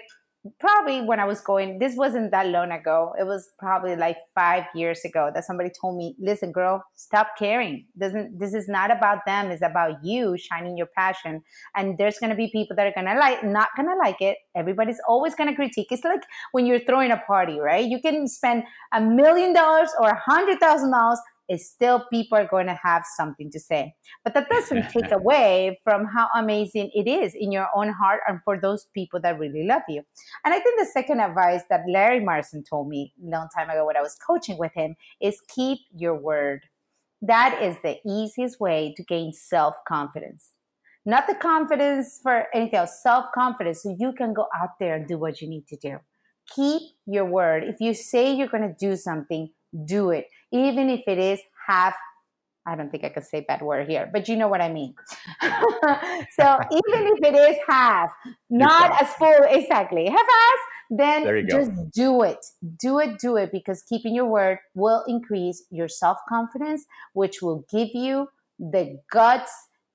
probably 0.60 1.02
when 1.02 1.20
I 1.20 1.26
was 1.26 1.40
going, 1.42 1.80
this 1.80 1.96
wasn't 1.96 2.32
that 2.32 2.48
long 2.48 2.72
ago. 2.72 3.14
It 3.18 3.26
was 3.26 3.50
probably 3.60 3.96
like 3.96 4.18
five 4.36 4.66
years 4.76 5.06
ago 5.06 5.32
that 5.34 5.46
somebody 5.46 5.70
told 5.80 5.98
me, 5.98 6.16
listen, 6.20 6.52
girl, 6.52 6.84
stop 6.96 7.30
caring. 7.40 7.86
Doesn't 7.98 8.38
this 8.40 8.54
is 8.54 8.68
not 8.68 8.92
about 8.92 9.20
them, 9.26 9.52
it's 9.52 9.62
about 9.62 10.04
you 10.04 10.38
shining 10.38 10.78
your 10.78 10.88
passion. 10.98 11.42
And 11.76 11.98
there's 11.98 12.20
gonna 12.20 12.36
be 12.36 12.50
people 12.52 12.76
that 12.76 12.88
are 12.88 12.94
gonna 12.94 13.18
like 13.18 13.44
not 13.44 13.70
gonna 13.78 13.96
like 13.98 14.22
it. 14.22 14.38
Everybody's 14.56 15.00
always 15.08 15.34
gonna 15.36 15.56
critique. 15.56 15.88
It's 15.92 16.04
like 16.04 16.24
when 16.52 16.66
you're 16.66 16.80
throwing 16.80 17.12
a 17.12 17.18
party, 17.18 17.60
right? 17.60 17.86
You 17.86 18.02
can 18.02 18.28
spend 18.28 18.64
a 18.94 19.00
million 19.00 19.54
dollars 19.54 19.90
or 20.00 20.10
a 20.10 20.20
hundred 20.20 20.60
thousand 20.60 20.92
dollars 20.92 21.20
is 21.50 21.70
still 21.70 22.06
people 22.12 22.38
are 22.38 22.48
going 22.48 22.68
to 22.68 22.80
have 22.82 23.04
something 23.18 23.52
to 23.52 23.60
say. 23.60 23.94
But 24.24 24.34
that 24.34 24.50
doesn't 24.50 24.90
take 24.94 25.12
away 25.12 25.80
from 25.84 26.06
how 26.06 26.28
amazing 26.36 26.92
it 26.94 27.08
is 27.10 27.34
in 27.36 27.52
your 27.52 27.68
own 27.76 27.90
heart 27.90 28.22
and 28.28 28.40
for 28.44 28.60
those 28.60 28.88
people 28.94 29.20
that 29.22 29.40
really 29.40 29.66
love 29.66 29.84
you. 29.88 30.04
And 30.46 30.54
I 30.54 30.60
think 30.60 30.80
the 30.80 30.86
second 30.86 31.20
advice 31.20 31.62
that 31.70 31.82
Larry 31.88 32.20
Markson 32.20 32.68
told 32.68 32.88
me 32.88 33.14
a 33.22 33.30
long 33.30 33.48
time 33.56 33.70
ago 33.70 33.86
when 33.86 33.98
I 33.98 34.02
was 34.02 34.16
coaching 34.16 34.58
with 34.58 34.74
him 34.74 34.96
is 35.22 35.42
keep 35.48 35.80
your 35.96 36.16
word. 36.16 36.62
That 37.22 37.62
is 37.62 37.78
the 37.84 37.98
easiest 38.06 38.60
way 38.60 38.94
to 38.98 39.04
gain 39.04 39.32
self 39.34 39.76
confidence. 39.88 40.52
Not 41.06 41.28
the 41.28 41.36
confidence 41.36 42.20
for 42.24 42.48
anything 42.54 42.80
else, 42.80 43.02
self 43.02 43.26
confidence, 43.34 43.84
so 43.84 43.96
you 43.98 44.14
can 44.14 44.34
go 44.34 44.48
out 44.58 44.72
there 44.80 44.96
and 44.96 45.08
do 45.08 45.18
what 45.18 45.42
you 45.42 45.50
need 45.50 45.68
to 45.68 45.78
do. 45.78 45.98
Keep 46.56 46.82
your 47.06 47.26
word. 47.26 47.64
If 47.64 47.78
you 47.80 47.94
say 47.94 48.34
you're 48.34 48.48
going 48.48 48.68
to 48.68 48.76
do 48.78 48.96
something, 48.96 49.50
do 49.86 50.12
it, 50.12 50.28
even 50.52 50.90
if 50.90 51.02
it 51.08 51.18
is 51.18 51.40
half. 51.68 51.96
I 52.66 52.76
don't 52.76 52.90
think 52.90 53.04
I 53.04 53.10
could 53.10 53.26
say 53.26 53.44
bad 53.46 53.62
word 53.62 53.90
here, 53.90 54.10
but 54.12 54.30
you 54.30 54.38
know 54.38 54.48
what 54.48 54.62
I 54.62 54.72
mean. 54.72 54.96
so 55.42 55.48
even 56.72 57.08
if 57.12 57.20
it 57.22 57.36
is 57.36 57.58
half, 57.68 58.10
not 58.50 59.02
as 59.02 59.14
full, 59.16 59.42
exactly 59.50 60.06
half-ass, 60.06 60.60
then 60.90 61.48
just 61.50 61.72
do 61.94 62.24
it. 62.24 62.46
Do 62.80 63.00
it, 63.00 63.20
do 63.20 63.36
it, 63.36 63.52
because 63.52 63.84
keeping 63.84 64.16
your 64.16 64.28
word 64.28 64.60
will 64.76 65.04
increase 65.08 65.66
your 65.72 65.90
self-confidence, 65.90 66.86
which 67.14 67.42
will 67.42 67.66
give 67.70 67.90
you 67.94 68.28
the 68.60 69.00
guts 69.12 69.52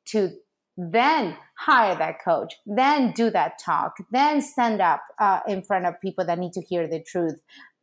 to 0.07 0.33
then 0.79 1.37
hire 1.59 1.97
that 1.97 2.23
coach, 2.25 2.55
then 2.64 3.12
do 3.12 3.31
that 3.31 3.59
talk, 3.59 3.97
then 4.12 4.41
stand 4.41 4.81
up 4.81 5.03
uh, 5.19 5.41
in 5.49 5.62
front 5.62 5.85
of 5.87 6.01
people 6.01 6.25
that 6.25 6.38
need 6.38 6.53
to 6.53 6.62
hear 6.62 6.87
the 6.87 7.03
truth, 7.03 7.41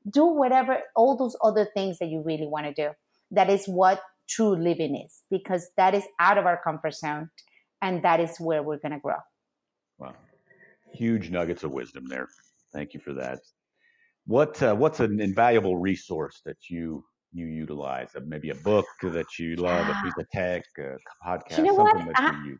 do 0.09 0.25
whatever, 0.25 0.79
all 0.95 1.17
those 1.17 1.35
other 1.43 1.67
things 1.73 1.99
that 1.99 2.07
you 2.07 2.21
really 2.21 2.47
want 2.47 2.65
to 2.65 2.73
do. 2.73 2.91
That 3.31 3.49
is 3.49 3.65
what 3.65 4.01
true 4.29 4.55
living 4.55 4.95
is, 4.95 5.23
because 5.29 5.69
that 5.77 5.93
is 5.93 6.03
out 6.19 6.37
of 6.37 6.45
our 6.45 6.59
comfort 6.63 6.95
zone 6.95 7.29
and 7.81 8.03
that 8.03 8.19
is 8.19 8.37
where 8.39 8.63
we're 8.63 8.79
going 8.79 8.91
to 8.93 8.99
grow. 8.99 9.17
Wow. 9.97 10.13
Huge 10.93 11.29
nuggets 11.29 11.63
of 11.63 11.71
wisdom 11.71 12.05
there. 12.07 12.27
Thank 12.73 12.93
you 12.93 12.99
for 12.99 13.13
that. 13.13 13.39
What 14.27 14.61
uh, 14.63 14.75
what's 14.75 14.99
an 14.99 15.19
invaluable 15.21 15.77
resource 15.77 16.41
that 16.45 16.57
you 16.69 17.03
you 17.31 17.45
utilize? 17.45 18.09
Uh, 18.15 18.21
maybe 18.25 18.49
a 18.49 18.55
book 18.55 18.85
that 19.03 19.37
you 19.37 19.55
love, 19.55 19.87
a 19.87 20.03
piece 20.03 20.13
of 20.17 20.29
tech, 20.31 20.63
a 20.79 20.97
podcast, 21.25 21.57
you 21.57 21.63
know 21.65 21.75
something 21.75 22.07
what? 22.07 22.15
that 22.17 22.33
I, 22.33 22.37
you 22.43 22.51
use. 22.51 22.59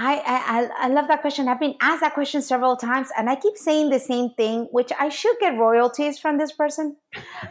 I, 0.00 0.22
I 0.24 0.86
I 0.86 0.88
love 0.88 1.08
that 1.08 1.22
question. 1.22 1.48
I've 1.48 1.58
been 1.58 1.74
asked 1.80 2.02
that 2.02 2.14
question 2.14 2.40
several 2.40 2.76
times, 2.76 3.08
and 3.18 3.28
I 3.28 3.34
keep 3.34 3.56
saying 3.56 3.90
the 3.90 3.98
same 3.98 4.30
thing, 4.36 4.68
which 4.70 4.92
I 4.98 5.08
should 5.08 5.36
get 5.40 5.58
royalties 5.58 6.20
from 6.20 6.38
this 6.38 6.52
person 6.52 6.96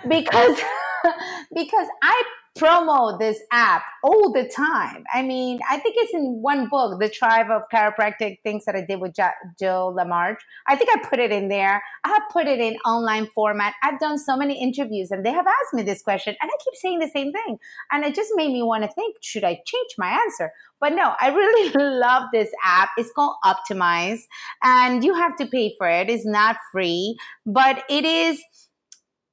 because 0.07 0.57
because 1.53 1.87
I 2.03 2.23
promote 2.57 3.19
this 3.19 3.39
app 3.51 3.83
all 4.03 4.31
the 4.31 4.49
time. 4.49 5.03
I 5.13 5.21
mean, 5.21 5.59
I 5.69 5.77
think 5.77 5.95
it's 5.97 6.13
in 6.13 6.41
one 6.41 6.67
book, 6.69 6.99
The 6.99 7.09
Tribe 7.09 7.47
of 7.51 7.63
Chiropractic 7.73 8.41
Things 8.41 8.65
that 8.65 8.75
I 8.75 8.81
did 8.81 8.99
with 8.99 9.13
Joe 9.15 9.95
LaMarche. 9.95 10.37
I 10.67 10.75
think 10.75 10.89
I 10.91 11.07
put 11.07 11.19
it 11.19 11.31
in 11.31 11.49
there. 11.49 11.81
I 12.03 12.09
have 12.09 12.23
put 12.31 12.47
it 12.47 12.59
in 12.59 12.75
online 12.85 13.27
format. 13.27 13.73
I've 13.83 13.99
done 13.99 14.17
so 14.17 14.35
many 14.35 14.61
interviews 14.61 15.11
and 15.11 15.25
they 15.25 15.31
have 15.31 15.45
asked 15.45 15.73
me 15.73 15.83
this 15.83 16.01
question 16.01 16.35
and 16.41 16.49
I 16.49 16.63
keep 16.63 16.75
saying 16.75 16.99
the 16.99 17.09
same 17.09 17.31
thing. 17.31 17.59
And 17.91 18.03
it 18.03 18.15
just 18.15 18.31
made 18.35 18.51
me 18.51 18.63
want 18.63 18.83
to 18.83 18.89
think, 18.89 19.17
should 19.21 19.43
I 19.43 19.59
change 19.65 19.91
my 19.97 20.09
answer? 20.09 20.51
But 20.79 20.93
no, 20.93 21.13
I 21.19 21.29
really 21.29 21.71
love 21.77 22.23
this 22.33 22.49
app. 22.63 22.89
It's 22.97 23.11
called 23.11 23.35
Optimize 23.43 24.21
and 24.63 25.03
you 25.03 25.13
have 25.13 25.35
to 25.37 25.45
pay 25.45 25.75
for 25.77 25.87
it. 25.87 26.09
It's 26.09 26.25
not 26.25 26.57
free, 26.71 27.17
but 27.45 27.83
it 27.89 28.05
is 28.05 28.41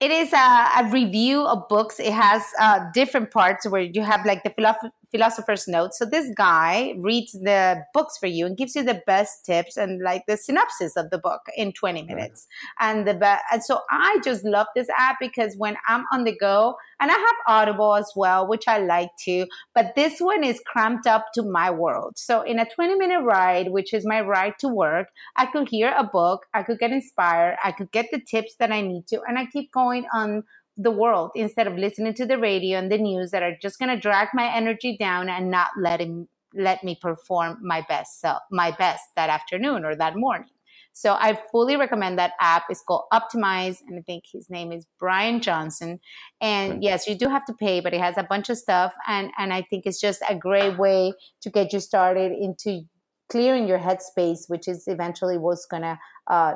it 0.00 0.10
is 0.10 0.32
a, 0.32 0.36
a, 0.36 0.88
review 0.90 1.44
of 1.46 1.68
books. 1.68 1.98
It 2.00 2.12
has 2.12 2.42
uh, 2.60 2.90
different 2.92 3.30
parts 3.30 3.66
where 3.68 3.82
you 3.82 4.02
have 4.02 4.26
like 4.26 4.42
the 4.42 4.50
philosophy 4.50 4.92
philosopher's 5.14 5.68
notes. 5.68 5.96
So 5.96 6.04
this 6.04 6.28
guy 6.36 6.94
reads 6.98 7.32
the 7.32 7.84
books 7.94 8.18
for 8.18 8.26
you 8.26 8.46
and 8.46 8.56
gives 8.56 8.74
you 8.74 8.82
the 8.82 9.00
best 9.06 9.44
tips 9.46 9.76
and 9.76 10.02
like 10.02 10.26
the 10.26 10.36
synopsis 10.36 10.96
of 10.96 11.10
the 11.10 11.18
book 11.18 11.42
in 11.56 11.72
20 11.72 12.02
minutes. 12.02 12.48
Right. 12.80 12.88
And 12.88 13.06
the 13.06 13.14
be- 13.14 13.44
and 13.52 13.62
so 13.62 13.82
I 13.92 14.18
just 14.24 14.44
love 14.44 14.66
this 14.74 14.88
app 14.98 15.18
because 15.20 15.54
when 15.56 15.76
I'm 15.86 16.04
on 16.12 16.24
the 16.24 16.36
go 16.36 16.74
and 16.98 17.12
I 17.12 17.14
have 17.14 17.36
Audible 17.46 17.94
as 17.94 18.10
well, 18.16 18.48
which 18.48 18.66
I 18.66 18.78
like 18.78 19.10
too, 19.24 19.46
but 19.72 19.94
this 19.94 20.18
one 20.18 20.42
is 20.42 20.60
cramped 20.66 21.06
up 21.06 21.26
to 21.34 21.44
my 21.44 21.70
world. 21.70 22.14
So 22.16 22.42
in 22.42 22.58
a 22.58 22.68
20 22.68 22.96
minute 22.96 23.22
ride, 23.22 23.70
which 23.70 23.94
is 23.94 24.04
my 24.04 24.20
ride 24.20 24.54
to 24.60 24.68
work, 24.68 25.10
I 25.36 25.46
could 25.46 25.68
hear 25.68 25.94
a 25.96 26.02
book, 26.02 26.46
I 26.54 26.64
could 26.64 26.80
get 26.80 26.90
inspired, 26.90 27.56
I 27.62 27.70
could 27.70 27.92
get 27.92 28.06
the 28.10 28.20
tips 28.20 28.56
that 28.58 28.72
I 28.72 28.80
need 28.80 29.06
to, 29.08 29.22
and 29.28 29.38
I 29.38 29.46
keep 29.46 29.70
going 29.70 30.06
on 30.12 30.42
the 30.76 30.90
world 30.90 31.30
instead 31.34 31.66
of 31.66 31.76
listening 31.76 32.14
to 32.14 32.26
the 32.26 32.38
radio 32.38 32.78
and 32.78 32.90
the 32.90 32.98
news 32.98 33.30
that 33.30 33.42
are 33.42 33.56
just 33.60 33.78
going 33.78 33.88
to 33.88 34.00
drag 34.00 34.28
my 34.34 34.52
energy 34.54 34.96
down 34.98 35.28
and 35.28 35.50
not 35.50 35.68
letting 35.78 36.28
let 36.56 36.84
me 36.84 36.96
perform 37.00 37.58
my 37.62 37.84
best 37.88 38.20
self, 38.20 38.42
my 38.50 38.70
best 38.70 39.02
that 39.16 39.28
afternoon 39.28 39.84
or 39.84 39.96
that 39.96 40.16
morning. 40.16 40.48
So 40.96 41.14
I 41.14 41.36
fully 41.50 41.76
recommend 41.76 42.20
that 42.20 42.34
app. 42.40 42.64
It's 42.70 42.80
called 42.80 43.06
Optimize, 43.12 43.78
and 43.86 43.98
I 43.98 44.02
think 44.02 44.24
his 44.32 44.48
name 44.48 44.70
is 44.70 44.86
Brian 45.00 45.40
Johnson. 45.40 45.98
And 46.40 46.84
yes, 46.84 47.08
you 47.08 47.16
do 47.16 47.28
have 47.28 47.44
to 47.46 47.52
pay, 47.52 47.80
but 47.80 47.92
it 47.92 48.00
has 48.00 48.16
a 48.16 48.22
bunch 48.22 48.48
of 48.48 48.58
stuff, 48.58 48.94
and 49.08 49.32
and 49.36 49.52
I 49.52 49.62
think 49.62 49.86
it's 49.86 50.00
just 50.00 50.22
a 50.28 50.36
great 50.36 50.78
way 50.78 51.12
to 51.40 51.50
get 51.50 51.72
you 51.72 51.80
started 51.80 52.30
into 52.30 52.82
clearing 53.28 53.66
your 53.66 53.80
headspace, 53.80 54.48
which 54.48 54.68
is 54.68 54.84
eventually 54.86 55.36
what's 55.36 55.66
gonna 55.66 55.98
uh, 56.28 56.54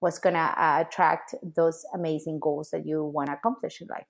what's 0.00 0.18
going 0.18 0.34
to 0.34 0.40
uh, 0.40 0.84
attract 0.86 1.34
those 1.56 1.84
amazing 1.94 2.40
goals 2.40 2.70
that 2.70 2.86
you 2.86 3.04
want 3.04 3.28
to 3.28 3.34
accomplish 3.34 3.80
in 3.80 3.86
life. 3.88 4.06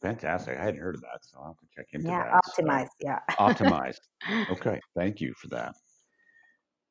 Fantastic. 0.00 0.56
I 0.58 0.62
hadn't 0.62 0.80
heard 0.80 0.94
of 0.94 1.00
that, 1.00 1.18
so 1.22 1.38
I'll 1.38 1.46
have 1.46 1.56
to 1.58 1.66
check 1.74 1.86
into 1.92 2.08
yeah, 2.08 2.24
that. 2.24 2.40
Optimize. 2.44 2.84
So, 2.84 2.90
yeah. 3.00 3.18
optimize. 3.38 3.96
Okay. 4.50 4.78
Thank 4.96 5.20
you 5.20 5.32
for 5.40 5.48
that. 5.48 5.74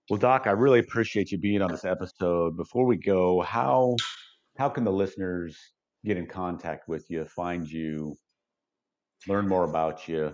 Well, 0.09 0.17
Doc, 0.17 0.47
I 0.47 0.51
really 0.51 0.79
appreciate 0.79 1.31
you 1.31 1.37
being 1.37 1.61
on 1.61 1.71
this 1.71 1.85
episode. 1.85 2.55
Before 2.57 2.85
we 2.85 2.97
go, 2.97 3.41
how 3.41 3.95
how 4.57 4.69
can 4.69 4.83
the 4.83 4.91
listeners 4.91 5.57
get 6.05 6.17
in 6.17 6.25
contact 6.25 6.87
with 6.87 7.09
you, 7.09 7.25
find 7.25 7.69
you, 7.69 8.15
learn 9.27 9.47
more 9.47 9.65
about 9.65 10.07
you, 10.07 10.33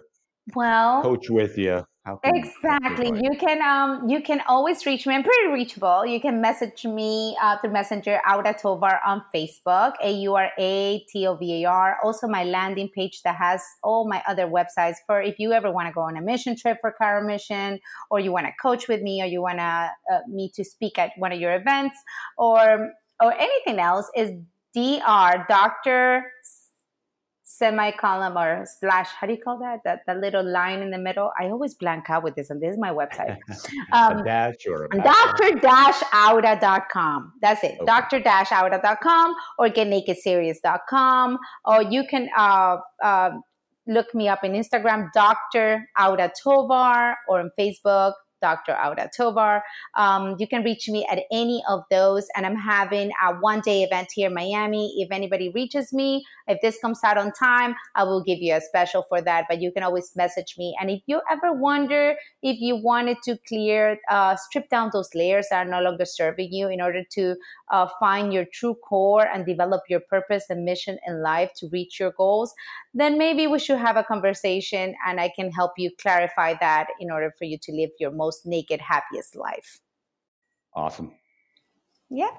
well, 0.55 1.01
coach 1.01 1.29
with 1.29 1.57
you? 1.57 1.83
Exactly. 2.23 3.07
you 3.07 3.37
can 3.39 3.61
um 3.61 4.09
you 4.09 4.21
can 4.21 4.41
always 4.47 4.85
reach 4.85 5.07
me. 5.07 5.15
I'm 5.15 5.23
pretty 5.23 5.47
reachable. 5.53 6.05
You 6.05 6.19
can 6.19 6.41
message 6.41 6.83
me 6.83 7.37
uh, 7.41 7.57
through 7.59 7.71
messenger 7.71 8.19
Aura 8.29 8.53
tovar 8.53 8.99
on 9.05 9.23
facebook 9.33 9.93
a-u-r-a-t-o-v-a-r 10.01 11.97
also 12.03 12.27
my 12.27 12.43
landing 12.43 12.89
page 12.89 13.21
that 13.23 13.37
has 13.37 13.61
all 13.83 14.05
my 14.07 14.21
other 14.27 14.47
websites 14.47 14.97
for 15.07 15.21
if 15.21 15.39
you 15.39 15.53
ever 15.53 15.71
want 15.71 15.87
to 15.87 15.93
go 15.93 16.01
on 16.01 16.17
a 16.17 16.21
mission 16.21 16.57
trip 16.57 16.77
for 16.81 16.93
Chiro 16.99 17.25
Mission 17.25 17.79
or 18.11 18.19
you 18.19 18.33
want 18.33 18.47
to 18.47 18.51
coach 18.61 18.89
with 18.89 19.01
me 19.01 19.21
or 19.21 19.25
you 19.25 19.41
want 19.41 19.59
to 19.59 19.89
uh, 20.11 20.19
me 20.27 20.51
to 20.55 20.65
speak 20.65 20.97
at 20.99 21.11
one 21.17 21.31
of 21.31 21.39
your 21.39 21.55
events 21.55 21.97
or 22.37 22.91
or 23.21 23.33
anything 23.33 23.79
else 23.79 24.09
is 24.15 24.31
dr 24.73 25.45
dr 25.47 26.23
semicolon 27.57 28.35
or 28.35 28.65
slash 28.79 29.09
how 29.19 29.27
do 29.27 29.33
you 29.33 29.39
call 29.39 29.59
that? 29.59 29.81
That, 29.83 29.99
that 30.07 30.17
little 30.17 30.43
line 30.43 30.81
in 30.81 30.89
the 30.91 30.97
middle? 30.97 31.31
I 31.39 31.45
always 31.45 31.75
blank 31.75 32.09
out 32.09 32.23
with 32.23 32.35
this 32.35 32.49
and 32.49 32.61
this 32.61 32.73
is 32.73 32.79
my 32.79 32.89
website. 32.89 33.37
Um, 33.91 34.23
dash 34.23 34.65
or 34.67 34.87
dr-auda.com 34.87 35.73
that's 37.41 37.63
it. 37.63 37.77
Okay. 37.81 37.85
dr-auda.com 37.85 39.35
or 39.59 39.69
get 39.69 39.87
naked 39.87 40.17
getnakedseries.com 40.25 41.37
or 41.65 41.83
you 41.83 42.03
can 42.09 42.29
uh, 42.37 42.77
uh, 43.03 43.31
look 43.87 44.13
me 44.15 44.27
up 44.27 44.43
in 44.43 44.53
instagram 44.53 45.09
dr 45.13 45.87
aura 45.99 46.31
tovar 46.41 47.15
or 47.27 47.39
on 47.39 47.51
facebook 47.59 48.13
Dr. 48.43 48.73
Aura 48.73 49.09
Tovar. 49.15 49.63
Um, 49.95 50.35
you 50.37 50.47
can 50.47 50.63
reach 50.63 50.89
me 50.89 51.07
at 51.09 51.19
any 51.31 51.63
of 51.69 51.83
those. 51.89 52.27
And 52.35 52.45
I'm 52.45 52.57
having 52.57 53.11
a 53.25 53.33
one 53.35 53.61
day 53.61 53.83
event 53.83 54.09
here 54.13 54.27
in 54.27 54.33
Miami. 54.33 54.93
If 55.01 55.11
anybody 55.11 55.49
reaches 55.55 55.93
me, 55.93 56.25
if 56.47 56.59
this 56.61 56.77
comes 56.81 56.99
out 57.03 57.17
on 57.17 57.31
time, 57.31 57.75
I 57.95 58.03
will 58.03 58.21
give 58.21 58.39
you 58.39 58.53
a 58.53 58.61
special 58.61 59.05
for 59.07 59.21
that. 59.21 59.45
But 59.49 59.61
you 59.61 59.71
can 59.71 59.83
always 59.83 60.11
message 60.15 60.55
me. 60.57 60.75
And 60.79 60.89
if 60.89 61.01
you 61.05 61.21
ever 61.31 61.53
wonder 61.53 62.15
if 62.41 62.59
you 62.59 62.75
wanted 62.75 63.17
to 63.23 63.37
clear, 63.47 63.97
uh, 64.09 64.35
strip 64.35 64.69
down 64.69 64.89
those 64.91 65.09
layers 65.15 65.47
that 65.49 65.65
are 65.65 65.69
no 65.69 65.81
longer 65.81 66.05
serving 66.05 66.51
you 66.51 66.67
in 66.67 66.81
order 66.81 67.03
to 67.11 67.35
uh, 67.71 67.87
find 67.99 68.33
your 68.33 68.45
true 68.51 68.75
core 68.75 69.25
and 69.25 69.45
develop 69.45 69.83
your 69.89 70.01
purpose 70.01 70.45
and 70.49 70.65
mission 70.65 70.97
in 71.07 71.23
life 71.23 71.51
to 71.55 71.69
reach 71.69 71.99
your 71.99 72.11
goals, 72.11 72.53
then 72.93 73.17
maybe 73.17 73.47
we 73.47 73.59
should 73.59 73.79
have 73.79 73.97
a 73.97 74.03
conversation 74.03 74.95
and 75.07 75.19
I 75.19 75.31
can 75.35 75.51
help 75.51 75.71
you 75.77 75.91
clarify 75.99 76.55
that 76.59 76.87
in 76.99 77.11
order 77.11 77.33
for 77.37 77.45
you 77.45 77.57
to 77.63 77.71
live 77.71 77.89
your 77.99 78.11
most 78.11 78.45
naked, 78.45 78.81
happiest 78.81 79.35
life. 79.35 79.79
Awesome. 80.75 81.13
Yeah. 82.09 82.31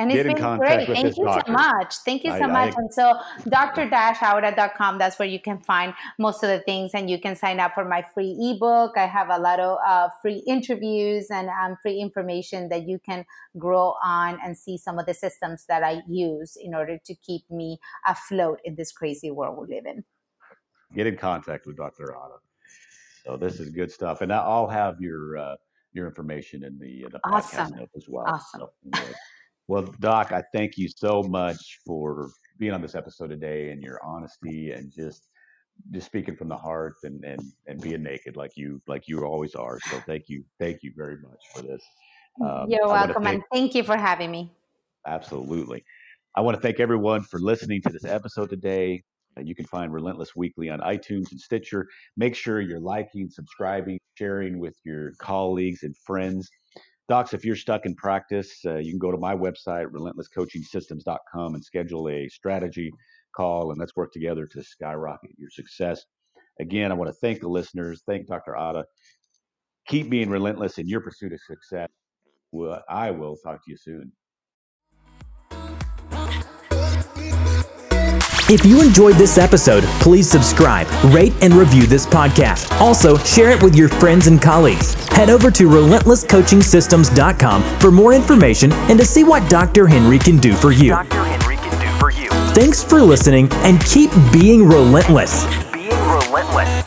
And 0.00 0.10
it's 0.10 0.22
been 0.22 0.56
great. 0.56 0.86
Thank 0.86 1.18
you 1.18 1.24
doctor. 1.24 1.42
so 1.46 1.52
much. 1.52 1.94
Thank 2.06 2.24
you 2.24 2.30
so 2.30 2.44
I, 2.44 2.46
much. 2.46 2.74
I, 2.74 2.80
and 2.80 2.94
so 2.94 3.20
dr-auda.com, 3.50 4.96
that's 4.96 5.18
where 5.18 5.28
you 5.28 5.38
can 5.38 5.58
find 5.58 5.92
most 6.18 6.42
of 6.42 6.48
the 6.48 6.60
things 6.60 6.92
and 6.94 7.10
you 7.10 7.20
can 7.20 7.36
sign 7.36 7.60
up 7.60 7.74
for 7.74 7.84
my 7.84 8.02
free 8.14 8.34
ebook. 8.40 8.96
I 8.96 9.04
have 9.04 9.28
a 9.28 9.38
lot 9.38 9.60
of 9.60 9.76
uh, 9.86 10.08
free 10.22 10.42
interviews 10.46 11.26
and 11.30 11.50
um, 11.50 11.76
free 11.82 11.98
information 12.00 12.70
that 12.70 12.88
you 12.88 12.98
can 12.98 13.26
grow 13.58 13.94
on 14.02 14.38
and 14.42 14.56
see 14.56 14.78
some 14.78 14.98
of 14.98 15.04
the 15.04 15.12
systems 15.12 15.66
that 15.68 15.82
I 15.82 16.00
use 16.08 16.56
in 16.58 16.74
order 16.74 16.96
to 17.04 17.14
keep 17.16 17.42
me 17.50 17.78
afloat 18.06 18.60
in 18.64 18.76
this 18.76 18.92
crazy 18.92 19.30
world 19.30 19.58
we 19.60 19.74
live 19.74 19.84
in. 19.84 20.02
Get 20.94 21.08
in 21.08 21.18
contact 21.18 21.66
with 21.66 21.76
Dr. 21.76 22.16
Auda. 22.16 22.36
So 23.26 23.36
this 23.36 23.60
is 23.60 23.68
good 23.68 23.92
stuff. 23.92 24.22
And 24.22 24.32
I'll 24.32 24.66
have 24.66 24.98
your, 24.98 25.36
uh, 25.36 25.56
your 25.92 26.06
information 26.06 26.64
in 26.64 26.78
the, 26.78 27.04
uh, 27.04 27.08
the 27.10 27.18
podcast 27.18 27.64
awesome. 27.64 27.76
note 27.76 27.90
as 27.94 28.08
well. 28.08 28.24
Awesome. 28.26 28.60
So, 28.60 28.70
anyway. 28.94 29.12
Well, 29.70 29.84
Doc, 30.00 30.32
I 30.32 30.42
thank 30.52 30.76
you 30.76 30.88
so 30.88 31.22
much 31.22 31.78
for 31.86 32.32
being 32.58 32.72
on 32.72 32.82
this 32.82 32.96
episode 32.96 33.28
today 33.28 33.70
and 33.70 33.80
your 33.80 34.00
honesty 34.04 34.72
and 34.72 34.90
just 34.92 35.28
just 35.92 36.06
speaking 36.06 36.34
from 36.34 36.48
the 36.48 36.56
heart 36.56 36.96
and 37.04 37.24
and 37.24 37.40
and 37.68 37.80
being 37.80 38.02
naked 38.02 38.34
like 38.36 38.50
you 38.56 38.82
like 38.88 39.06
you 39.06 39.24
always 39.24 39.54
are. 39.54 39.78
So 39.88 40.00
thank 40.00 40.24
you, 40.26 40.42
thank 40.58 40.82
you 40.82 40.92
very 40.96 41.18
much 41.22 41.38
for 41.54 41.62
this. 41.62 41.84
Um, 42.44 42.68
You're 42.68 42.88
welcome, 42.88 43.22
thank, 43.22 43.34
and 43.34 43.44
thank 43.52 43.76
you 43.76 43.84
for 43.84 43.96
having 43.96 44.32
me. 44.32 44.52
Absolutely. 45.06 45.84
I 46.34 46.40
want 46.40 46.56
to 46.56 46.60
thank 46.60 46.80
everyone 46.80 47.22
for 47.22 47.38
listening 47.38 47.80
to 47.82 47.90
this 47.90 48.04
episode 48.04 48.50
today. 48.50 49.04
Uh, 49.38 49.42
you 49.42 49.54
can 49.54 49.66
find 49.66 49.92
Relentless 49.92 50.34
Weekly 50.34 50.68
on 50.68 50.80
iTunes 50.80 51.30
and 51.30 51.40
Stitcher. 51.40 51.86
Make 52.16 52.34
sure 52.34 52.60
you're 52.60 52.80
liking, 52.80 53.30
subscribing, 53.30 54.00
sharing 54.14 54.58
with 54.58 54.74
your 54.84 55.12
colleagues 55.20 55.84
and 55.84 55.96
friends. 55.96 56.50
Docs, 57.10 57.34
if 57.34 57.44
you're 57.44 57.56
stuck 57.56 57.86
in 57.86 57.96
practice, 57.96 58.64
uh, 58.64 58.76
you 58.76 58.92
can 58.92 59.00
go 59.00 59.10
to 59.10 59.18
my 59.18 59.34
website, 59.34 59.86
relentlesscoachingsystems.com, 59.86 61.54
and 61.54 61.64
schedule 61.64 62.08
a 62.08 62.28
strategy 62.28 62.92
call, 63.34 63.72
and 63.72 63.80
let's 63.80 63.96
work 63.96 64.12
together 64.12 64.46
to 64.46 64.62
skyrocket 64.62 65.32
your 65.36 65.50
success. 65.50 66.04
Again, 66.60 66.92
I 66.92 66.94
want 66.94 67.08
to 67.08 67.16
thank 67.20 67.40
the 67.40 67.48
listeners. 67.48 68.04
Thank 68.06 68.28
Dr. 68.28 68.56
Auda. 68.56 68.84
Keep 69.88 70.08
being 70.08 70.30
relentless 70.30 70.78
in 70.78 70.86
your 70.86 71.00
pursuit 71.00 71.32
of 71.32 71.40
success. 71.40 71.88
Well, 72.52 72.80
I 72.88 73.10
will 73.10 73.36
talk 73.38 73.56
to 73.64 73.70
you 73.72 73.76
soon. 73.76 74.12
If 78.50 78.66
you 78.66 78.82
enjoyed 78.82 79.14
this 79.14 79.38
episode, 79.38 79.84
please 80.00 80.28
subscribe, 80.28 80.88
rate, 81.14 81.32
and 81.40 81.54
review 81.54 81.86
this 81.86 82.04
podcast. 82.04 82.68
Also, 82.80 83.16
share 83.18 83.50
it 83.50 83.62
with 83.62 83.76
your 83.76 83.88
friends 83.88 84.26
and 84.26 84.42
colleagues. 84.42 84.94
Head 85.10 85.30
over 85.30 85.52
to 85.52 85.68
relentlesscoachingsystems.com 85.68 87.78
for 87.78 87.92
more 87.92 88.12
information 88.12 88.72
and 88.72 88.98
to 88.98 89.06
see 89.06 89.22
what 89.22 89.48
Dr. 89.48 89.86
Henry 89.86 90.18
can 90.18 90.38
do 90.38 90.52
for 90.52 90.72
you. 90.72 90.88
Dr. 90.88 91.22
Henry 91.22 91.58
can 91.58 91.80
do 91.80 91.86
for 92.00 92.10
you. 92.10 92.28
Thanks 92.52 92.82
for 92.82 93.00
listening 93.00 93.48
and 93.62 93.80
keep 93.84 94.10
being 94.32 94.66
relentless. 94.66 95.44
Being 95.70 95.90
relentless. 95.90 96.79